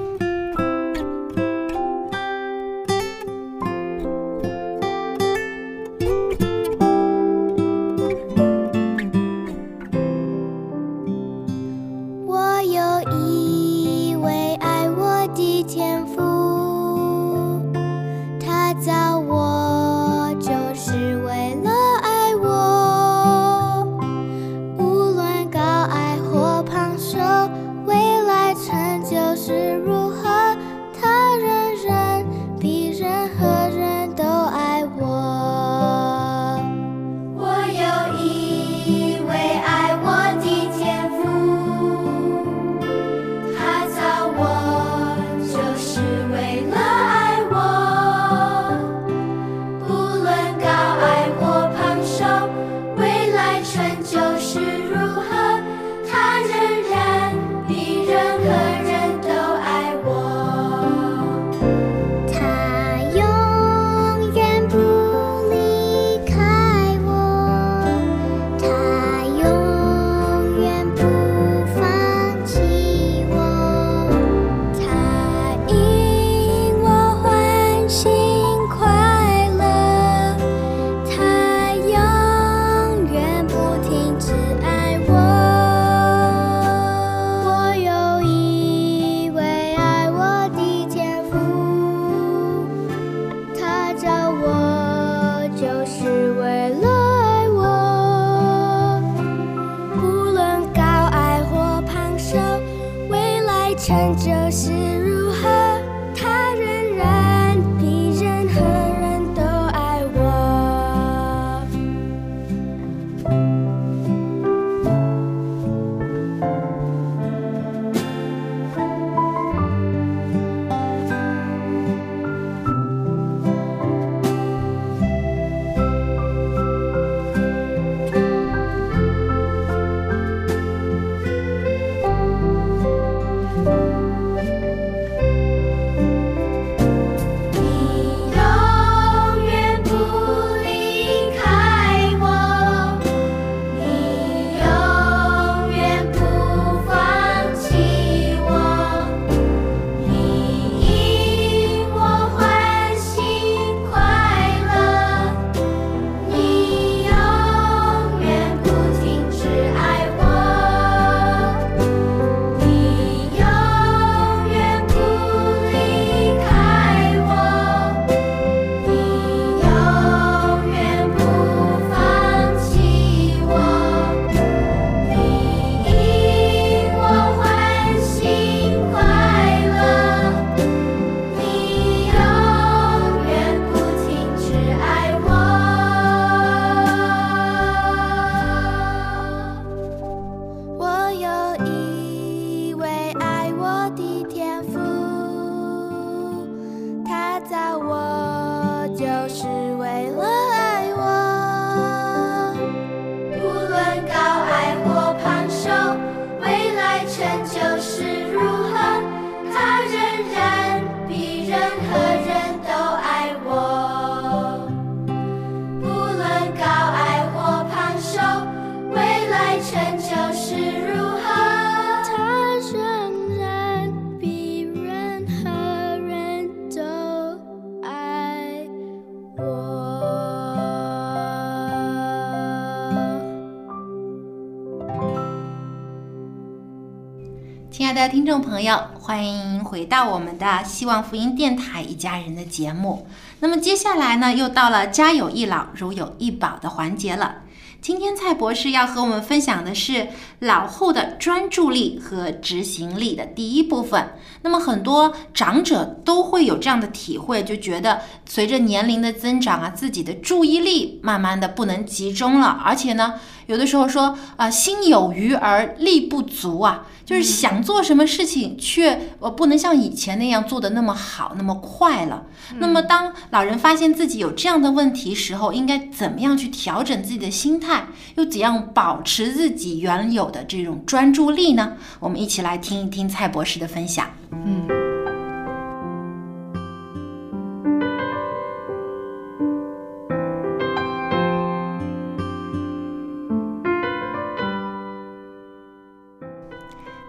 [238.09, 243.09] 听众朋友，欢迎回到我们的希望福音电台一家人的节目。
[243.41, 247.39] 那么接下来呢，又到了家有一老如有一宝的环节了。
[247.83, 250.09] 今天蔡博士要和我们分享的是
[250.41, 254.15] 老后的专注力和执行力的第一部分。
[254.43, 263.15] 那么很多长者都会有这样的体会，就觉得随着年龄的增长啊，自己的注意力慢慢的不能集中了，而且呢，
[263.47, 272.25] 有的时候说啊、心有余而力不足啊，就是想做什么事情却呃不能像以前那样做的那么好那么快了。
[272.59, 277.87] 那么当老人发现自己有这样的问题时候，应该怎么样去调整自己的心态，
[278.17, 281.73] 又怎样保持自己原有的这种专注力呢？
[281.99, 284.07] 我们一起来听一听蔡博士的分享。
[284.31, 284.69] 嗯，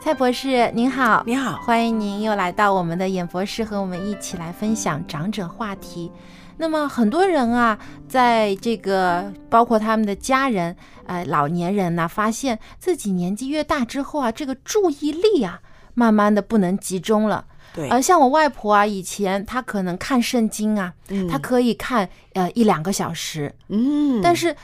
[0.08, 6.10] 蔡博士您好，您好，欢迎您又来到我们的演播室，和我们一起来分享长者话题。
[6.56, 7.78] 那么很多人啊，
[8.08, 10.74] 在这个包括他们的家人，
[11.08, 15.60] 呃，老年人呐、发现自己年纪越大之后啊，这个注意力啊，
[15.94, 17.44] 慢慢的不能集中了。
[17.74, 21.28] 对，而，像我外婆啊，以前她可能看圣经啊，嗯。
[21.28, 24.56] 她可以看呃一两个小时，嗯，但是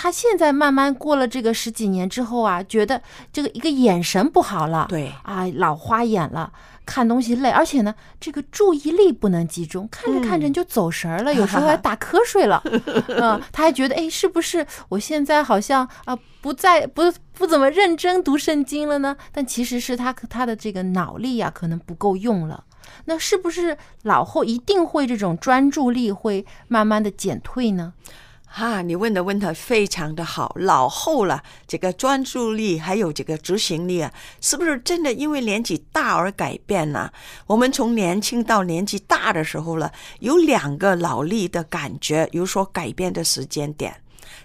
[0.00, 6.52] 她现在慢慢过了这个十几年之后啊，觉得这个一个眼神不好了，对啊，老花眼了。
[6.86, 12.62] 看东西累，而且呢，这个注意力不能集中，看着看着就走神儿了，有时候还打瞌睡了。
[13.08, 17.02] 嗯，他还觉得，哎，是不是我现在好像啊不再不
[17.34, 19.16] 不怎么认真读圣经了呢？
[19.32, 22.64] 但其实是他他的这个脑力啊，可能不够用了。
[23.04, 27.92] 那是不是老后一定会这种专注力会慢慢的减退呢？
[28.50, 30.52] 哈，你问的问题非常的好。
[30.58, 37.12] 老后了，这个专注力还有这个执行力啊，是不是真的因为年纪大而改变呢？
[37.46, 43.94] 我们从年轻到年纪大的时候了，有两个脑力的感觉有所改变的时间点。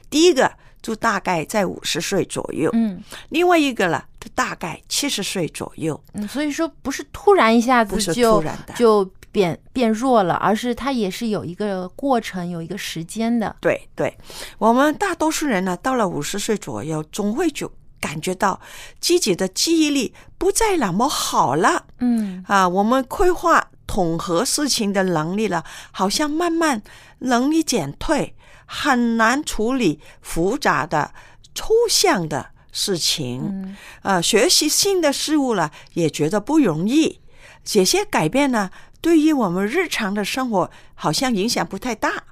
[0.10, 0.52] 第一个
[0.82, 6.00] 就大概在五十岁左右，嗯另外一个了，就大概七十岁左右。
[6.14, 13.54] 嗯，所以说不是突然一下子不是就突然的就变变弱了，而是它也是有一个过程，有一个时间的。
[13.60, 14.16] 对对，
[14.60, 17.70] 我们大多数人呢，到了五十岁左右，总会就
[18.00, 18.62] 感觉到
[19.02, 21.88] 自己的记忆力不再那么好了。
[21.98, 26.84] 嗯啊，我们规划统合事情的能力了，好像慢慢
[27.20, 28.36] 能力减退，
[28.68, 31.12] 很难处理复杂的、
[31.56, 33.42] 抽象的事情。
[33.42, 37.20] 嗯啊，学习新的事物了，也觉得不容易。
[37.66, 38.70] 这些改变呢，
[39.04, 42.24] 对于我们日常的生活好像影响不太大。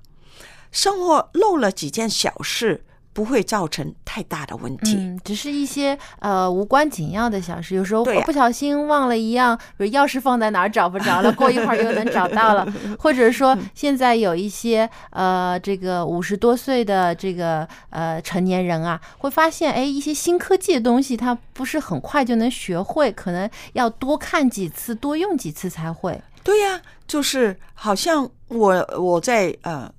[0.72, 4.96] 生活漏了几件小事，不会造成太大的问题。
[4.96, 12.66] 嗯，只是一些呃无关紧要的小事，有时候不小心忘了一样，比如钥匙放在哪儿找不着了， 过一会儿又能找到了，
[12.98, 26.22] 或者说现在有一些呃这个五十多岁的这个呃成年人啊，会发现哎一些新科技的东西，他不是很快就能学会，可能要多看几次，多用几次才会。
[26.44, 29.92] 对呀、就是好像我我在呃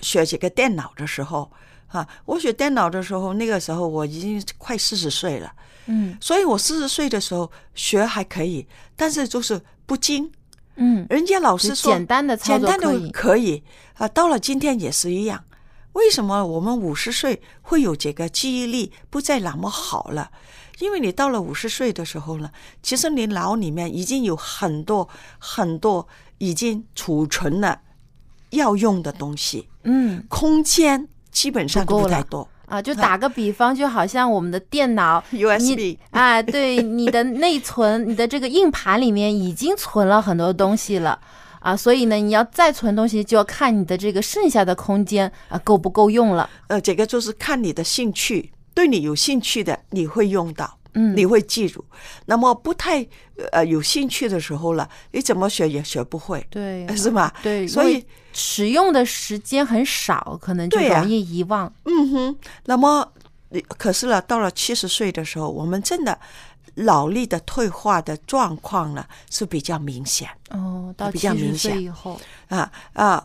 [0.00, 1.50] 学这个电脑的时候
[1.88, 5.52] 啊，我学电脑的时候，那个时候我已经快四十岁了，
[5.86, 10.30] 嗯所以我四十岁的时候学还可以，但是就是不精。
[10.76, 13.10] 嗯，人家老师说简单的操简单的作可以。
[13.10, 13.62] 可以
[13.94, 15.44] 啊，到了今天也是一样。
[15.92, 20.30] 为什么我们五十岁会有这个记忆力不再那么好了？
[20.80, 22.50] 因为你到了五十岁的时候呢，
[22.82, 25.08] 其实你脑里面已经有很多
[25.38, 26.06] 很多
[26.38, 27.80] 已经储存了
[28.50, 30.24] 要用的东西，嗯。
[30.28, 32.48] 空间基本上不太多。
[32.66, 41.18] 啊，就打个比方，就好像我们的电脑 USB 啊，对你的内存，你的这个硬盘里面已经存了很多东西了。
[41.58, 46.48] 啊，所以呢，你要再存东西，就要看你的这个剩下的空间啊够不够用了。
[46.68, 51.84] 呃，这个就是看你的兴趣，对你有兴趣的你会用到，嗯你会记住。
[52.26, 53.06] 那么不太
[53.52, 57.34] 呃有兴趣的时候了，你怎么学也学不会，对是吧？
[57.42, 61.72] 对，所以使用的时间很少，可能就容易遗忘。
[61.84, 63.12] 嗯哼，那么
[63.50, 66.18] 呃可是呢，到了七十岁的时候，我们真的
[66.76, 73.22] 脑力的退化的状况呢是比较明显哦，到比七十较明显岁以后，啊啊，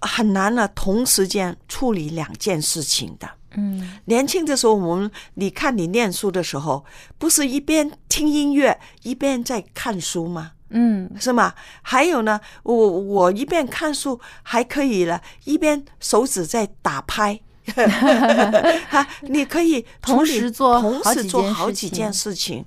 [0.00, 3.28] 很难呢同时间处理两件事情的。
[3.56, 6.84] 嗯年轻的时候，我们你看你念书的时候，
[7.18, 10.52] 不是一边听音乐一边在看书吗？
[10.70, 11.54] 嗯是吗？
[11.82, 17.40] 还有呢，我我一边看书还可以了，一边手指在打拍。
[18.88, 22.64] 哈，你可以同时做同时做好几件事情。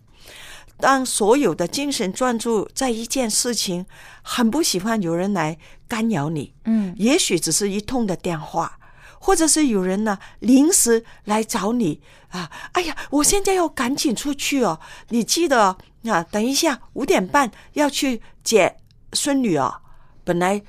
[0.79, 3.86] 当所有的精神专注在一件事情，
[4.23, 5.57] 很不喜欢有人来
[5.88, 6.53] 干扰你。
[6.65, 8.79] 嗯也许只是一通的电话，
[9.24, 18.78] 或者是有人呢临时来找你啊，哎呀，我现在要赶紧出去哦，你记得啊，等一下五点半要去接
[19.13, 19.82] 孙女哦。
[20.24, 20.61] 本来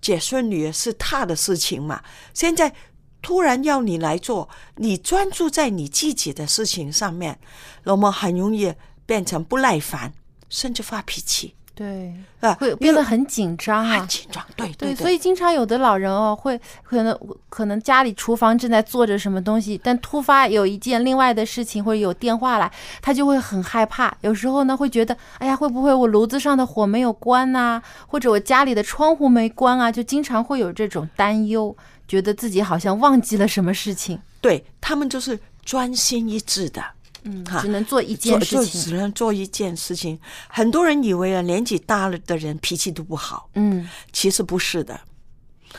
[0.00, 2.74] 接孙女是他的事情嘛，现在
[3.20, 7.38] 突然要你来做，你专注在你自己的事情上面，
[7.84, 8.74] 那么很容易
[9.04, 10.14] 变成不耐烦，
[10.48, 14.08] 甚至发脾气对，啊，会变得很紧张啊很。
[14.08, 14.44] 紧张。
[14.54, 17.18] 对对，对，所以经常有的老人哦，会可能
[17.48, 22.70] 可能家里厨房正在做着什么东西，但突发有一件另外的事情或者有电话来，
[23.00, 24.14] 他就会很害怕。
[24.20, 29.90] 有时候呢，会觉得，哎呀，会不会我炉子上的火没有关呐、或者我家里的窗户没关啊？
[29.90, 31.74] 就经常会有这种担忧，
[32.06, 34.20] 觉得自己好像忘记了什么事情。
[34.42, 36.84] 对他们就是专心一致的，
[37.24, 38.80] 嗯，哈只能做一件事情。
[38.80, 40.18] 只能做一件事情。
[40.48, 45.00] 很多人以为啊，年纪大了的人脾气都不好，嗯其实不是的。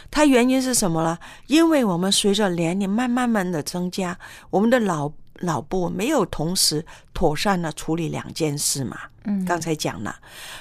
[0.09, 1.17] 它原因是什么呢？
[1.47, 4.17] 因为我们随着年龄慢慢慢的增加，
[4.49, 6.83] 我们的脑脑部没有同时
[7.13, 8.97] 妥善的处理两件事嘛。
[9.25, 10.15] 嗯，刚才讲了，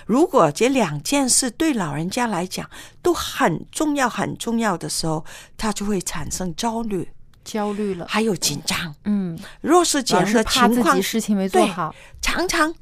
[0.07, 2.69] 如果这两件事对老人家来讲
[3.01, 5.25] 都很重要、很重要的时候，
[5.57, 7.09] 他就会产生焦虑，
[7.45, 8.07] 焦虑了。
[8.09, 8.95] 还有紧张。
[9.05, 11.95] 嗯，若是这老样的是怕自情况事情没做对好。
[12.21, 12.75] 常常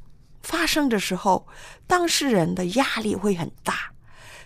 [0.43, 1.47] 发生的时候，
[1.87, 3.93] 当事人的压力会很大，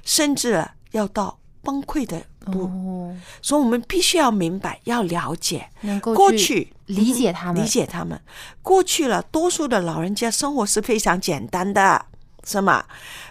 [0.02, 2.64] 甚至要到崩溃的步。
[2.64, 8.20] 哦，所以，我们必须要明白，要了解能够过去去理解他们理解他们。
[8.62, 12.06] 过去了，多数的老人家生活是非常简单的，
[12.44, 12.84] 是吗？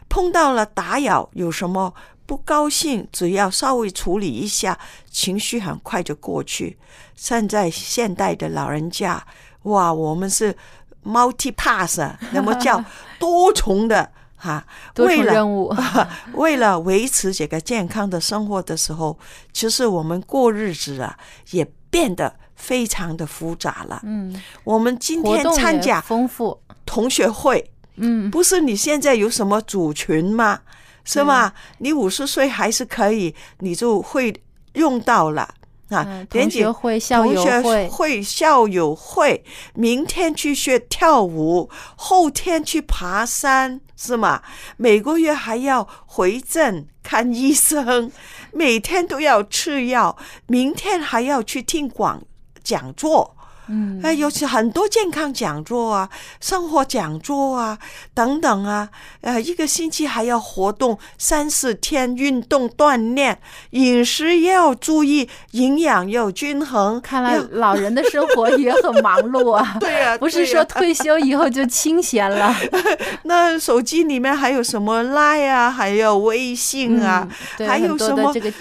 [0.10, 1.94] 碰到了打扰，有什么
[2.26, 4.78] 不高兴，只要稍微处理一下，
[5.10, 6.78] 情绪很快就过去。
[7.16, 9.26] 现在现代的老人家，
[9.64, 10.56] 哇，我们是
[11.04, 12.02] multi-pass，
[12.32, 12.84] 那么叫
[13.20, 15.76] 多重的哈，多重为了任务
[16.34, 19.18] 为了维持这个健康的生活的时候，
[19.52, 21.18] 其实我们过日子啊，
[21.52, 24.02] 也变得非常的复杂了。
[24.04, 26.60] 嗯，我们今天参加丰富。
[26.86, 30.60] 同学会，嗯，不是你现在有什么组群吗？
[31.04, 31.54] 是吗？
[31.80, 34.34] 你五十岁还是可以，你就会
[34.74, 35.54] 用到了。
[35.90, 39.44] 啊同学会校友会会、校友会，
[39.76, 44.42] 明天去学跳舞，后天去爬山，是吗？
[44.78, 48.12] 每个月还要回诊看医生，
[48.52, 52.24] 每天都要吃药，明天还要去听广
[52.64, 53.36] 讲座。
[53.68, 56.10] 嗯，哎，尤其很多健康讲座啊、
[56.42, 57.78] 生活讲座啊
[58.14, 58.90] 等等啊，
[59.22, 63.40] 呃，一个星期还要活动三四天，运动锻炼，
[63.72, 67.00] 饮食也要注意，营养要均衡。
[67.02, 69.76] 看来老人的生活也很忙碌啊。
[69.80, 72.54] 对呀不是说退休以后就清闲了。
[73.24, 77.28] 那手机里面还有什么 Line 啊，还有微信啊，
[77.60, 78.52] 还有什么这个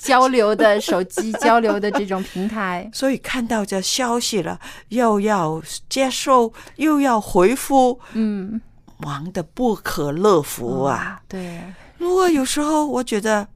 [0.00, 2.90] 交流的手机交流的这种平台。
[2.92, 4.58] 所以看到这消息了，
[4.88, 5.60] 又要
[5.90, 8.58] 接受，又要回复，嗯，
[8.98, 11.20] 忙得不可乐乎啊！
[11.28, 11.60] 对，
[11.98, 13.48] 如果有时候我觉得，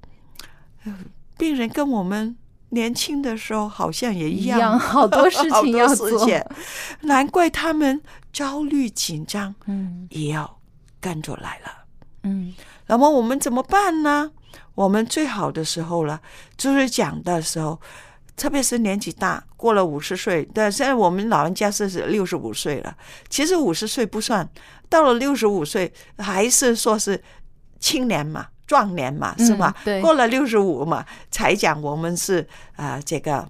[0.84, 0.94] 呃
[1.38, 2.36] 病人跟我们
[2.70, 6.28] 年轻的时候好像也一样， 好多事情要做
[7.02, 8.02] 难怪他们
[8.32, 10.58] 焦虑紧张，嗯也要
[11.00, 11.84] 跟着来了。
[12.24, 12.52] 嗯
[12.88, 14.30] 那么我们怎么办呢？
[14.74, 16.20] 我们最好的时候了，
[16.56, 17.80] 就是讲的时候，
[18.36, 22.96] 特别是年纪大，过了五十岁，但现在我们老人家是六十五岁了，
[23.28, 24.48] 其实五十岁不算，
[24.88, 27.22] 到了六十五岁还是说是
[27.80, 28.48] 青年嘛。
[28.66, 29.72] 壮年嘛，是吧？
[29.78, 32.40] 嗯对过了六十五嘛，才讲我们是
[32.74, 33.48] 啊、呃这个，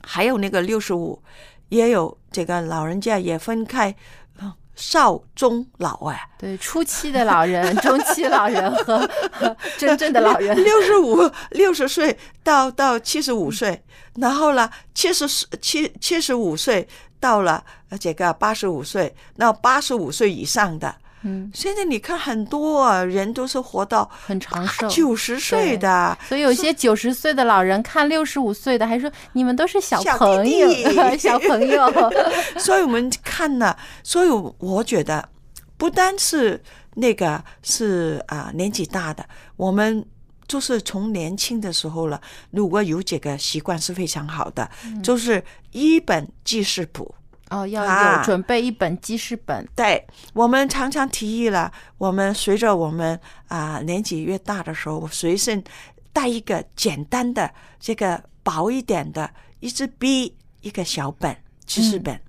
[0.00, 1.22] 还有那个六十五，
[1.68, 4.29] 也有这个老人家也分开，呃
[4.74, 8.98] 少中老哎，对，初期的老人、 中期老人和
[9.32, 10.56] 和 真正的老人。
[10.62, 13.82] 六十五、六十岁到到七十五岁，
[14.16, 15.28] 然后呢，七十
[15.60, 30.68] 七七十五岁到了呃这个八十五岁，那八十五岁以上的，嗯，现在你看很多啊人都是活到很长寿，九十岁的，所以有些九十岁的老人看六十五岁的，还说你们都是小小朋友，
[31.18, 31.92] 小朋友。
[32.58, 35.28] 所以我们看呢，所以我觉得
[35.76, 36.62] 不单是
[36.94, 39.24] 那个是啊、年纪大的，
[39.56, 40.04] 我们
[40.48, 44.68] 就是从年轻的时候了，如果有这个习惯是非常好的，
[45.02, 47.14] 就是一本记事簿。
[47.50, 49.68] 哦，要啊有准备一本记事本。
[49.76, 55.62] 对我们常常提议了，我们随着我们啊、年纪越大的时候，随身
[56.12, 59.28] 带一个简单的这个薄一点的
[59.58, 61.36] 一支笔，一个小本
[61.66, 62.20] 记事本。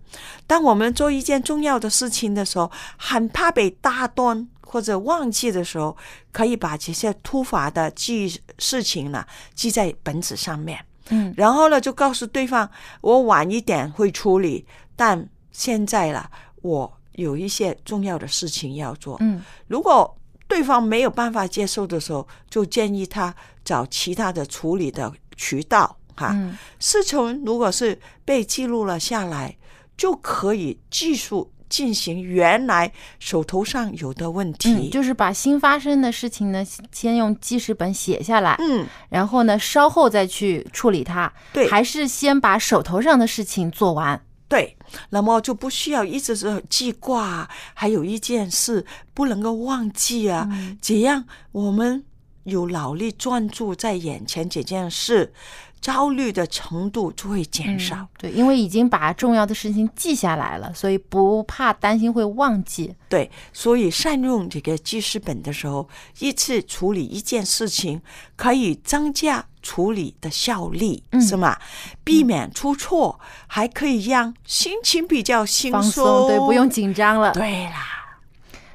[0.45, 5.95] 当我们做一件重要的事情的时候，很怕被打断或者忘记的时候，
[6.31, 10.83] 可以把这些突发的记事情呢记在本子上面。
[11.09, 12.69] 嗯，然后呢，就告诉对方，
[13.01, 14.65] 我晚一点会处理，
[15.01, 16.29] 但现在了，
[16.61, 19.17] 我有一些重要的事情要做。
[19.19, 20.15] 嗯，如果
[20.47, 23.33] 对方没有办法接受的时候，就建议他
[23.65, 25.97] 找其他的处理的渠道。
[26.15, 29.57] 哈，嗯事情如果是被记录了下来，
[29.97, 31.33] 就可以继续
[31.67, 34.71] 进行原来手头上有的问题。
[34.71, 41.33] 嗯，就是把新发生的事情呢，先用记事本写下来，嗯，然后呢，稍后再去处理它。
[41.51, 44.21] 对还是先把手头上的事情做完。
[44.51, 44.75] 对，
[45.11, 50.45] 那么就不需要一直是记挂，还有一件事不能够忘记啊，
[50.81, 51.23] 这样
[51.53, 52.03] 我们
[52.43, 55.33] 有脑力专注在眼前这件事，
[55.79, 57.95] 焦虑的程度就会减少。
[57.95, 62.93] 嗯对，因为已经把重要的事情记下来了，所以不怕担心会忘记。
[63.09, 65.87] 对，所以善用这个记事本的时候，
[66.19, 68.01] 一次处理一件事情，
[68.35, 71.57] 可以增加处理的效率，嗯是吗？
[72.03, 77.31] 避免出错，还可以让心情比较轻松，对，不用紧张了。
[77.31, 78.19] 对啦，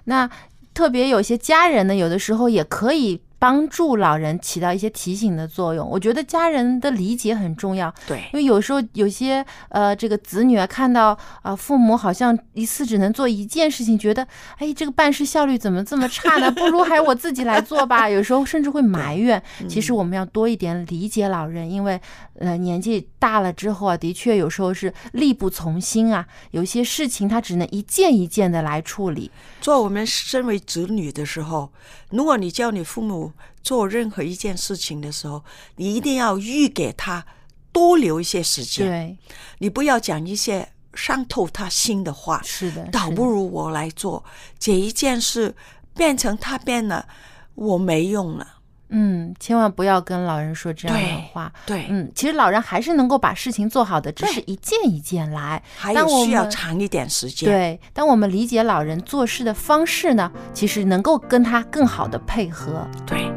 [0.05, 0.29] 那
[0.75, 5.89] 特别有些家人呢，有的时候也可以帮助老人起到一些提醒的作用。
[5.89, 14.27] 我觉得家人的理解很重要，对因为有时候有些呃这个子女啊，看到啊、父母好像一次只能做一件事情，觉得
[14.59, 16.51] 哎这个办事效率怎么这么差呢？
[16.51, 18.11] 不如还我自己来做吧。
[18.11, 19.41] 有时候甚至会埋怨。
[19.69, 22.01] 其实我们要多一点理解老人，因为
[22.41, 29.31] 呃年纪大了之后啊，的确有时候是力不从心啊，有些事情他只能一件一件的来处理。
[29.61, 31.71] 做我们身为子女的时候，
[32.11, 33.31] 如果你叫你父母
[33.63, 35.45] 做任何一件事情的时候，
[35.77, 37.25] 你一定要预给他
[37.73, 38.87] 多留一些时间。
[38.87, 39.19] 对，
[39.59, 42.41] 你不要讲一些伤透他心的话。
[42.43, 44.25] 是的，倒不如我来做
[44.59, 45.55] 这一件事，
[45.95, 47.07] 变成他变了，
[47.55, 48.56] 我没用了。
[48.91, 51.53] 嗯，千万不要跟老人说这样的话。
[51.65, 55.63] 对，嗯，其实老人还是能够把事情做好的，只是一件一件来。
[55.77, 57.49] 还有需当我们要长一点时间。
[57.49, 62.87] 对，当我们理解老人做事的方式呢，其实能够跟他更好的配合。
[63.07, 63.31] 对。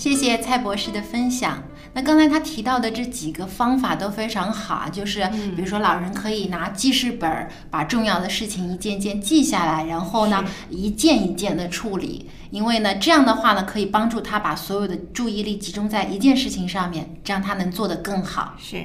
[0.00, 1.62] 谢谢蔡博士的分享。
[1.92, 12.30] 那刚才他提到的这几个方法都非常好啊，就是嗯比如说老人可以拿记事本儿把重要的事情一件件记下来，然后呢一件一件的处理。
[12.50, 18.54] 因为呢这样的话呢可以帮助他把所有的注意力集中在一件事情上面，这样他能做得更好。
[18.58, 18.82] 是，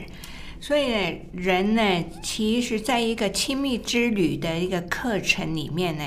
[0.60, 6.04] 所以呢，人呢，其实在一个亲密之旅的一个课程里面呢，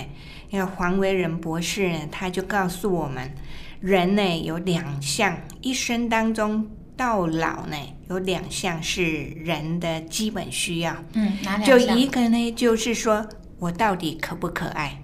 [0.50, 3.32] 那个黄维仁博士呢，他就告诉我们，
[3.80, 6.66] 人呢有两项，一生当中
[6.96, 7.76] 到老呢
[8.08, 10.96] 有两项是人的基本需要。
[11.14, 13.26] 嗯，哪两就一个呢，就是说
[13.58, 15.02] 我到底可不可爱？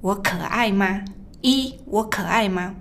[0.00, 1.04] 我可爱吗？
[1.40, 2.74] 一，我可爱吗？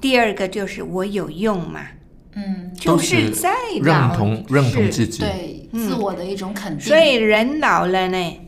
[0.00, 1.86] 第二个就是我有用吗？
[2.34, 3.50] 嗯，就都是在
[3.82, 5.20] 认同认同自己。
[5.20, 6.86] 对嗯自我的一种肯定。
[6.86, 8.40] 所以人老了呢，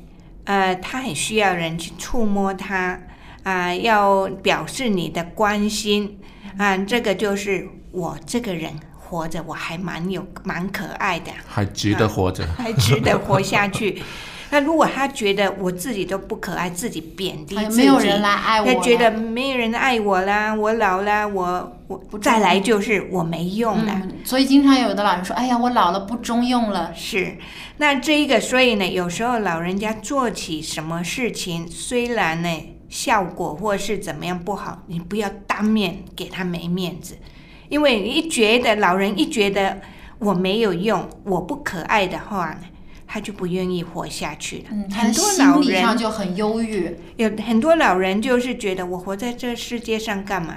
[0.45, 2.99] 呃，他很需要人去触摸他，
[3.43, 6.19] 啊、要表示你的关心，
[6.57, 12.47] 啊、这个就是我这个人活着，我还蛮有蛮可爱的，还值得活着。
[12.57, 14.03] 还值得活下去。
[14.53, 23.93] 那如果他觉得我自己都不可爱，自己贬低哎自己，没有人来爱我他觉得没有人爱我啦，我老了，我我再来就是我没用了。
[24.03, 26.93] 嗯，所以经常有的老人说：“哎呀，我老了不中用了。
[26.97, 27.39] 是，
[27.77, 32.49] 那这一个，所以呢，有时候老人家做起什么事情，虽然呢
[32.91, 37.17] 效果或是怎么样不好，你不要当面给他没面子，
[37.71, 39.81] 因为你一觉得老人一觉得
[40.19, 42.61] 我没有用，我不可爱的话呢，
[43.07, 44.65] 他就不愿意活下去了。
[44.73, 50.57] 嗯，很多老人就很忧郁，有很多老人就是觉得我活在这世界上干嘛？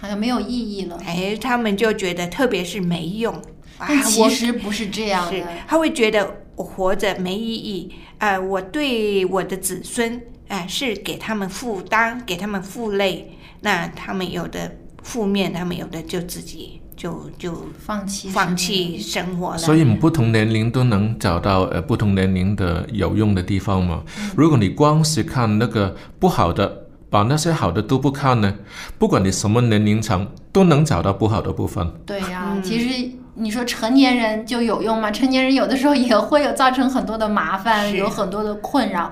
[0.00, 0.98] 好像没有意义了。
[1.06, 3.34] 哎，他们就觉得特别是没用。
[3.76, 19.58] 啊但其实不是这样是的。，他会觉得我活着没意义，呃，我对我的子孙，啊、是给他们负担，给他们负累，那他们有的负面，他们有的就自己就就放弃放弃生活了。
[19.58, 24.02] 所以不同年龄都能找到呃不同年龄的有用的地方嘛。
[24.36, 28.54] 如果你光是看那个不好的，把那些好的都不看呢，
[28.98, 31.90] 不管你什么年龄层，都能找到不好的部分。
[32.04, 35.10] 对呀、嗯其实你说成年人就有用吗？
[35.10, 39.10] 成年人有的时候也会有造成很多的麻烦，有很多的困扰。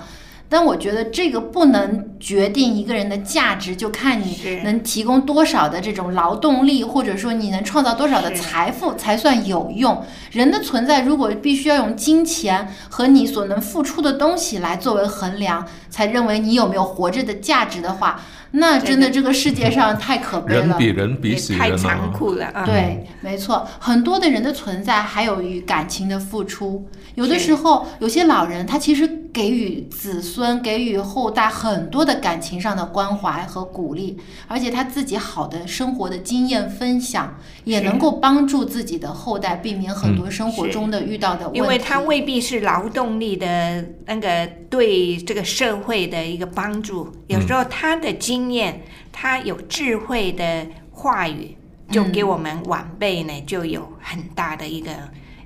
[0.53, 9.99] 但我觉得这个不能决定一个人的价值，就看你能提供多少的这种劳动力，或者说你能创造多少的财富才算有用。
[10.29, 18.19] 人的存在如果必须要用金钱和你所能付出的东西来作为衡量，才认为你有没有活着的价值的话，
[18.49, 20.65] 那真的这个世界上太可悲了。
[20.65, 21.77] 人比人比也太死人啊！
[21.77, 22.65] 残酷了啊！
[22.65, 26.83] 对，没错，很多的人的存在还有与感情的付出。
[27.13, 34.17] 有的时候，有些老人他其实给予子孙、给予后代很多的感情上的关怀和鼓励，
[34.47, 41.59] 而且他自己好的生活的经验分享，也能够帮助自己的后代避免很多嗯生活中的遇到的问题。
[41.59, 48.81] 因为他未必是劳动力的那个对这个社会的一个帮助，有时候他的经验，
[49.11, 51.55] 他有智慧的话语，
[51.89, 54.91] 就给我们晚辈呢就有很大的一个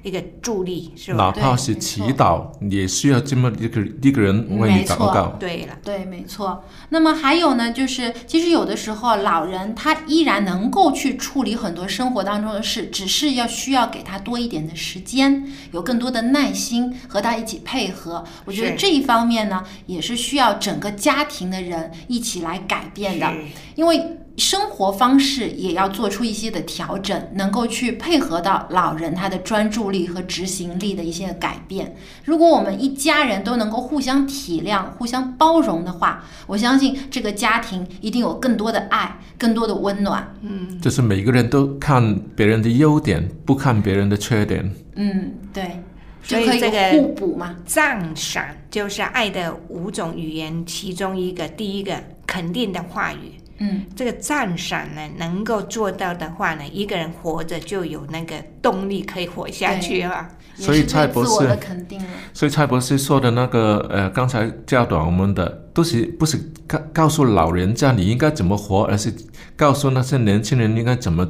[0.07, 1.41] 一个助力，是吧哪？
[1.41, 5.35] 怕是祈祷，也需要这么一个一个人为你祷告。
[5.39, 6.63] 对了，对，没错。
[6.89, 18.23] 那么还有呢，就是其实有的时候老人他依然能够去处理很多生活当中的事，只是要需要给他多一点的时间，有更多的耐心和他一起配合。
[18.45, 23.33] 我觉得这一方面呢，也是需要整个家庭的人一起来改变的，
[23.75, 24.17] 因为。
[24.37, 31.95] 生活方式也要做出一些的调整，能够去配合到老人他的专注力和执行力的一些改变。
[32.23, 40.31] 如果我们一家人都能够互相体谅、互相包容的话，我相信这个家庭一定有更多的爱、更多的温暖。
[40.41, 44.71] 嗯，就是每个人都看别人的优点，不看别人的缺点。
[44.93, 45.81] 嗯，对，
[46.21, 47.55] 所就可以有以这个互补嘛。
[47.65, 51.95] 赞赏就是爱的五种语言其中一个，第一个
[52.27, 53.31] 肯定的话语。
[53.59, 60.29] 嗯，这个赞赏呢，能够做到的话呢，一个人活着就有那个动力可以活下去啊。
[60.55, 62.05] 所以蔡博士自我的肯定了。
[62.33, 69.13] 所以蔡博士说的那个，呃，刚才教导我们的，都是不是告告诉老人家你应该怎么活，而是
[69.55, 71.27] 告诉那些年轻人应该怎么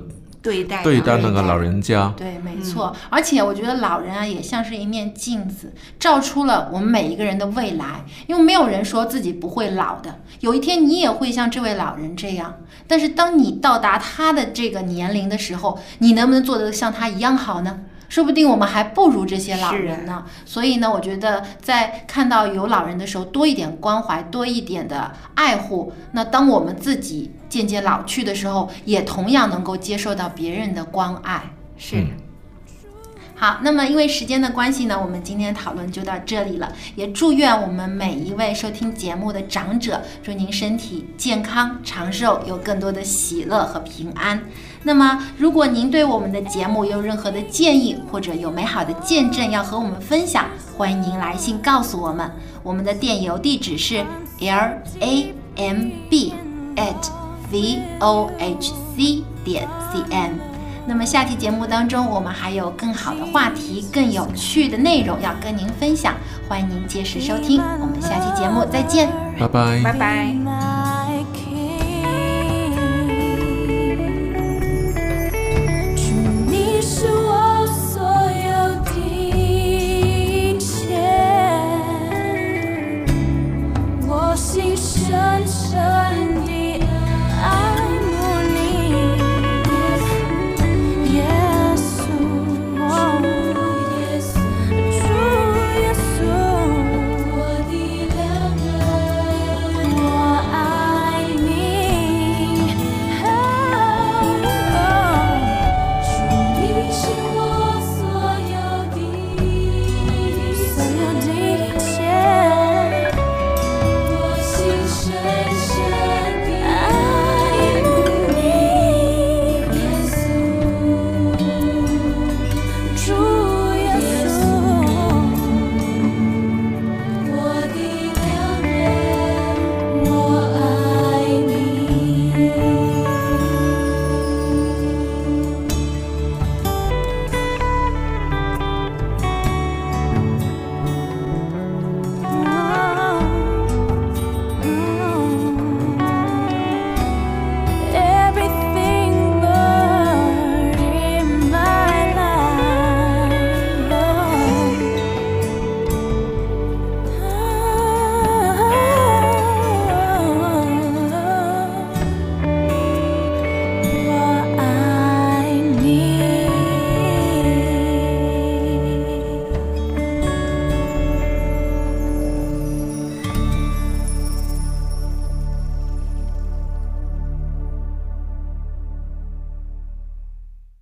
[0.48, 2.14] 对待对待那个老人家。
[2.16, 2.96] 对，没错。
[3.10, 8.06] 而且我觉得老人啊，也像是一面镜子，照出了我们每一个人的未来。
[8.28, 12.60] 因为没有人说自己不会老的，有一天你也会像这位老人这样。
[12.88, 17.80] 但是当你到达他的这个年龄的时候，你能不能做得像他一样好呢？
[18.10, 20.26] 说不定我们还不如这些老人呢。
[20.46, 25.92] 所以呢，我觉得在看到有老人的时候，多一点关怀，多一点的爱护。
[26.12, 31.44] 那当我们自己渐渐老去的时候，也同样能够接受到别人的关爱。
[31.78, 32.06] 是。
[33.40, 36.74] 好，那么因为时间的关系呢，我们今天的讨论就到这里了。
[36.96, 44.42] 也祝愿我们每一位收听节目的长者，祝您身体健康长寿，有更多的喜乐和平安。
[44.82, 52.32] 那么，如果您对我们的节目有任何的建议，或者有美好的见证要和我们分享，欢迎您来信告诉我们。
[52.64, 54.04] 我们的电邮地址是
[54.40, 56.34] l a m b
[56.76, 57.12] at
[57.52, 60.47] v o h c 点 c n。
[60.88, 66.16] 那么下期节目当中，我们还有更好的话题、更有趣的内容要跟您分享，
[66.48, 67.62] 欢迎您届时收听。
[67.82, 70.77] 我们下期节目再见，拜拜，拜拜。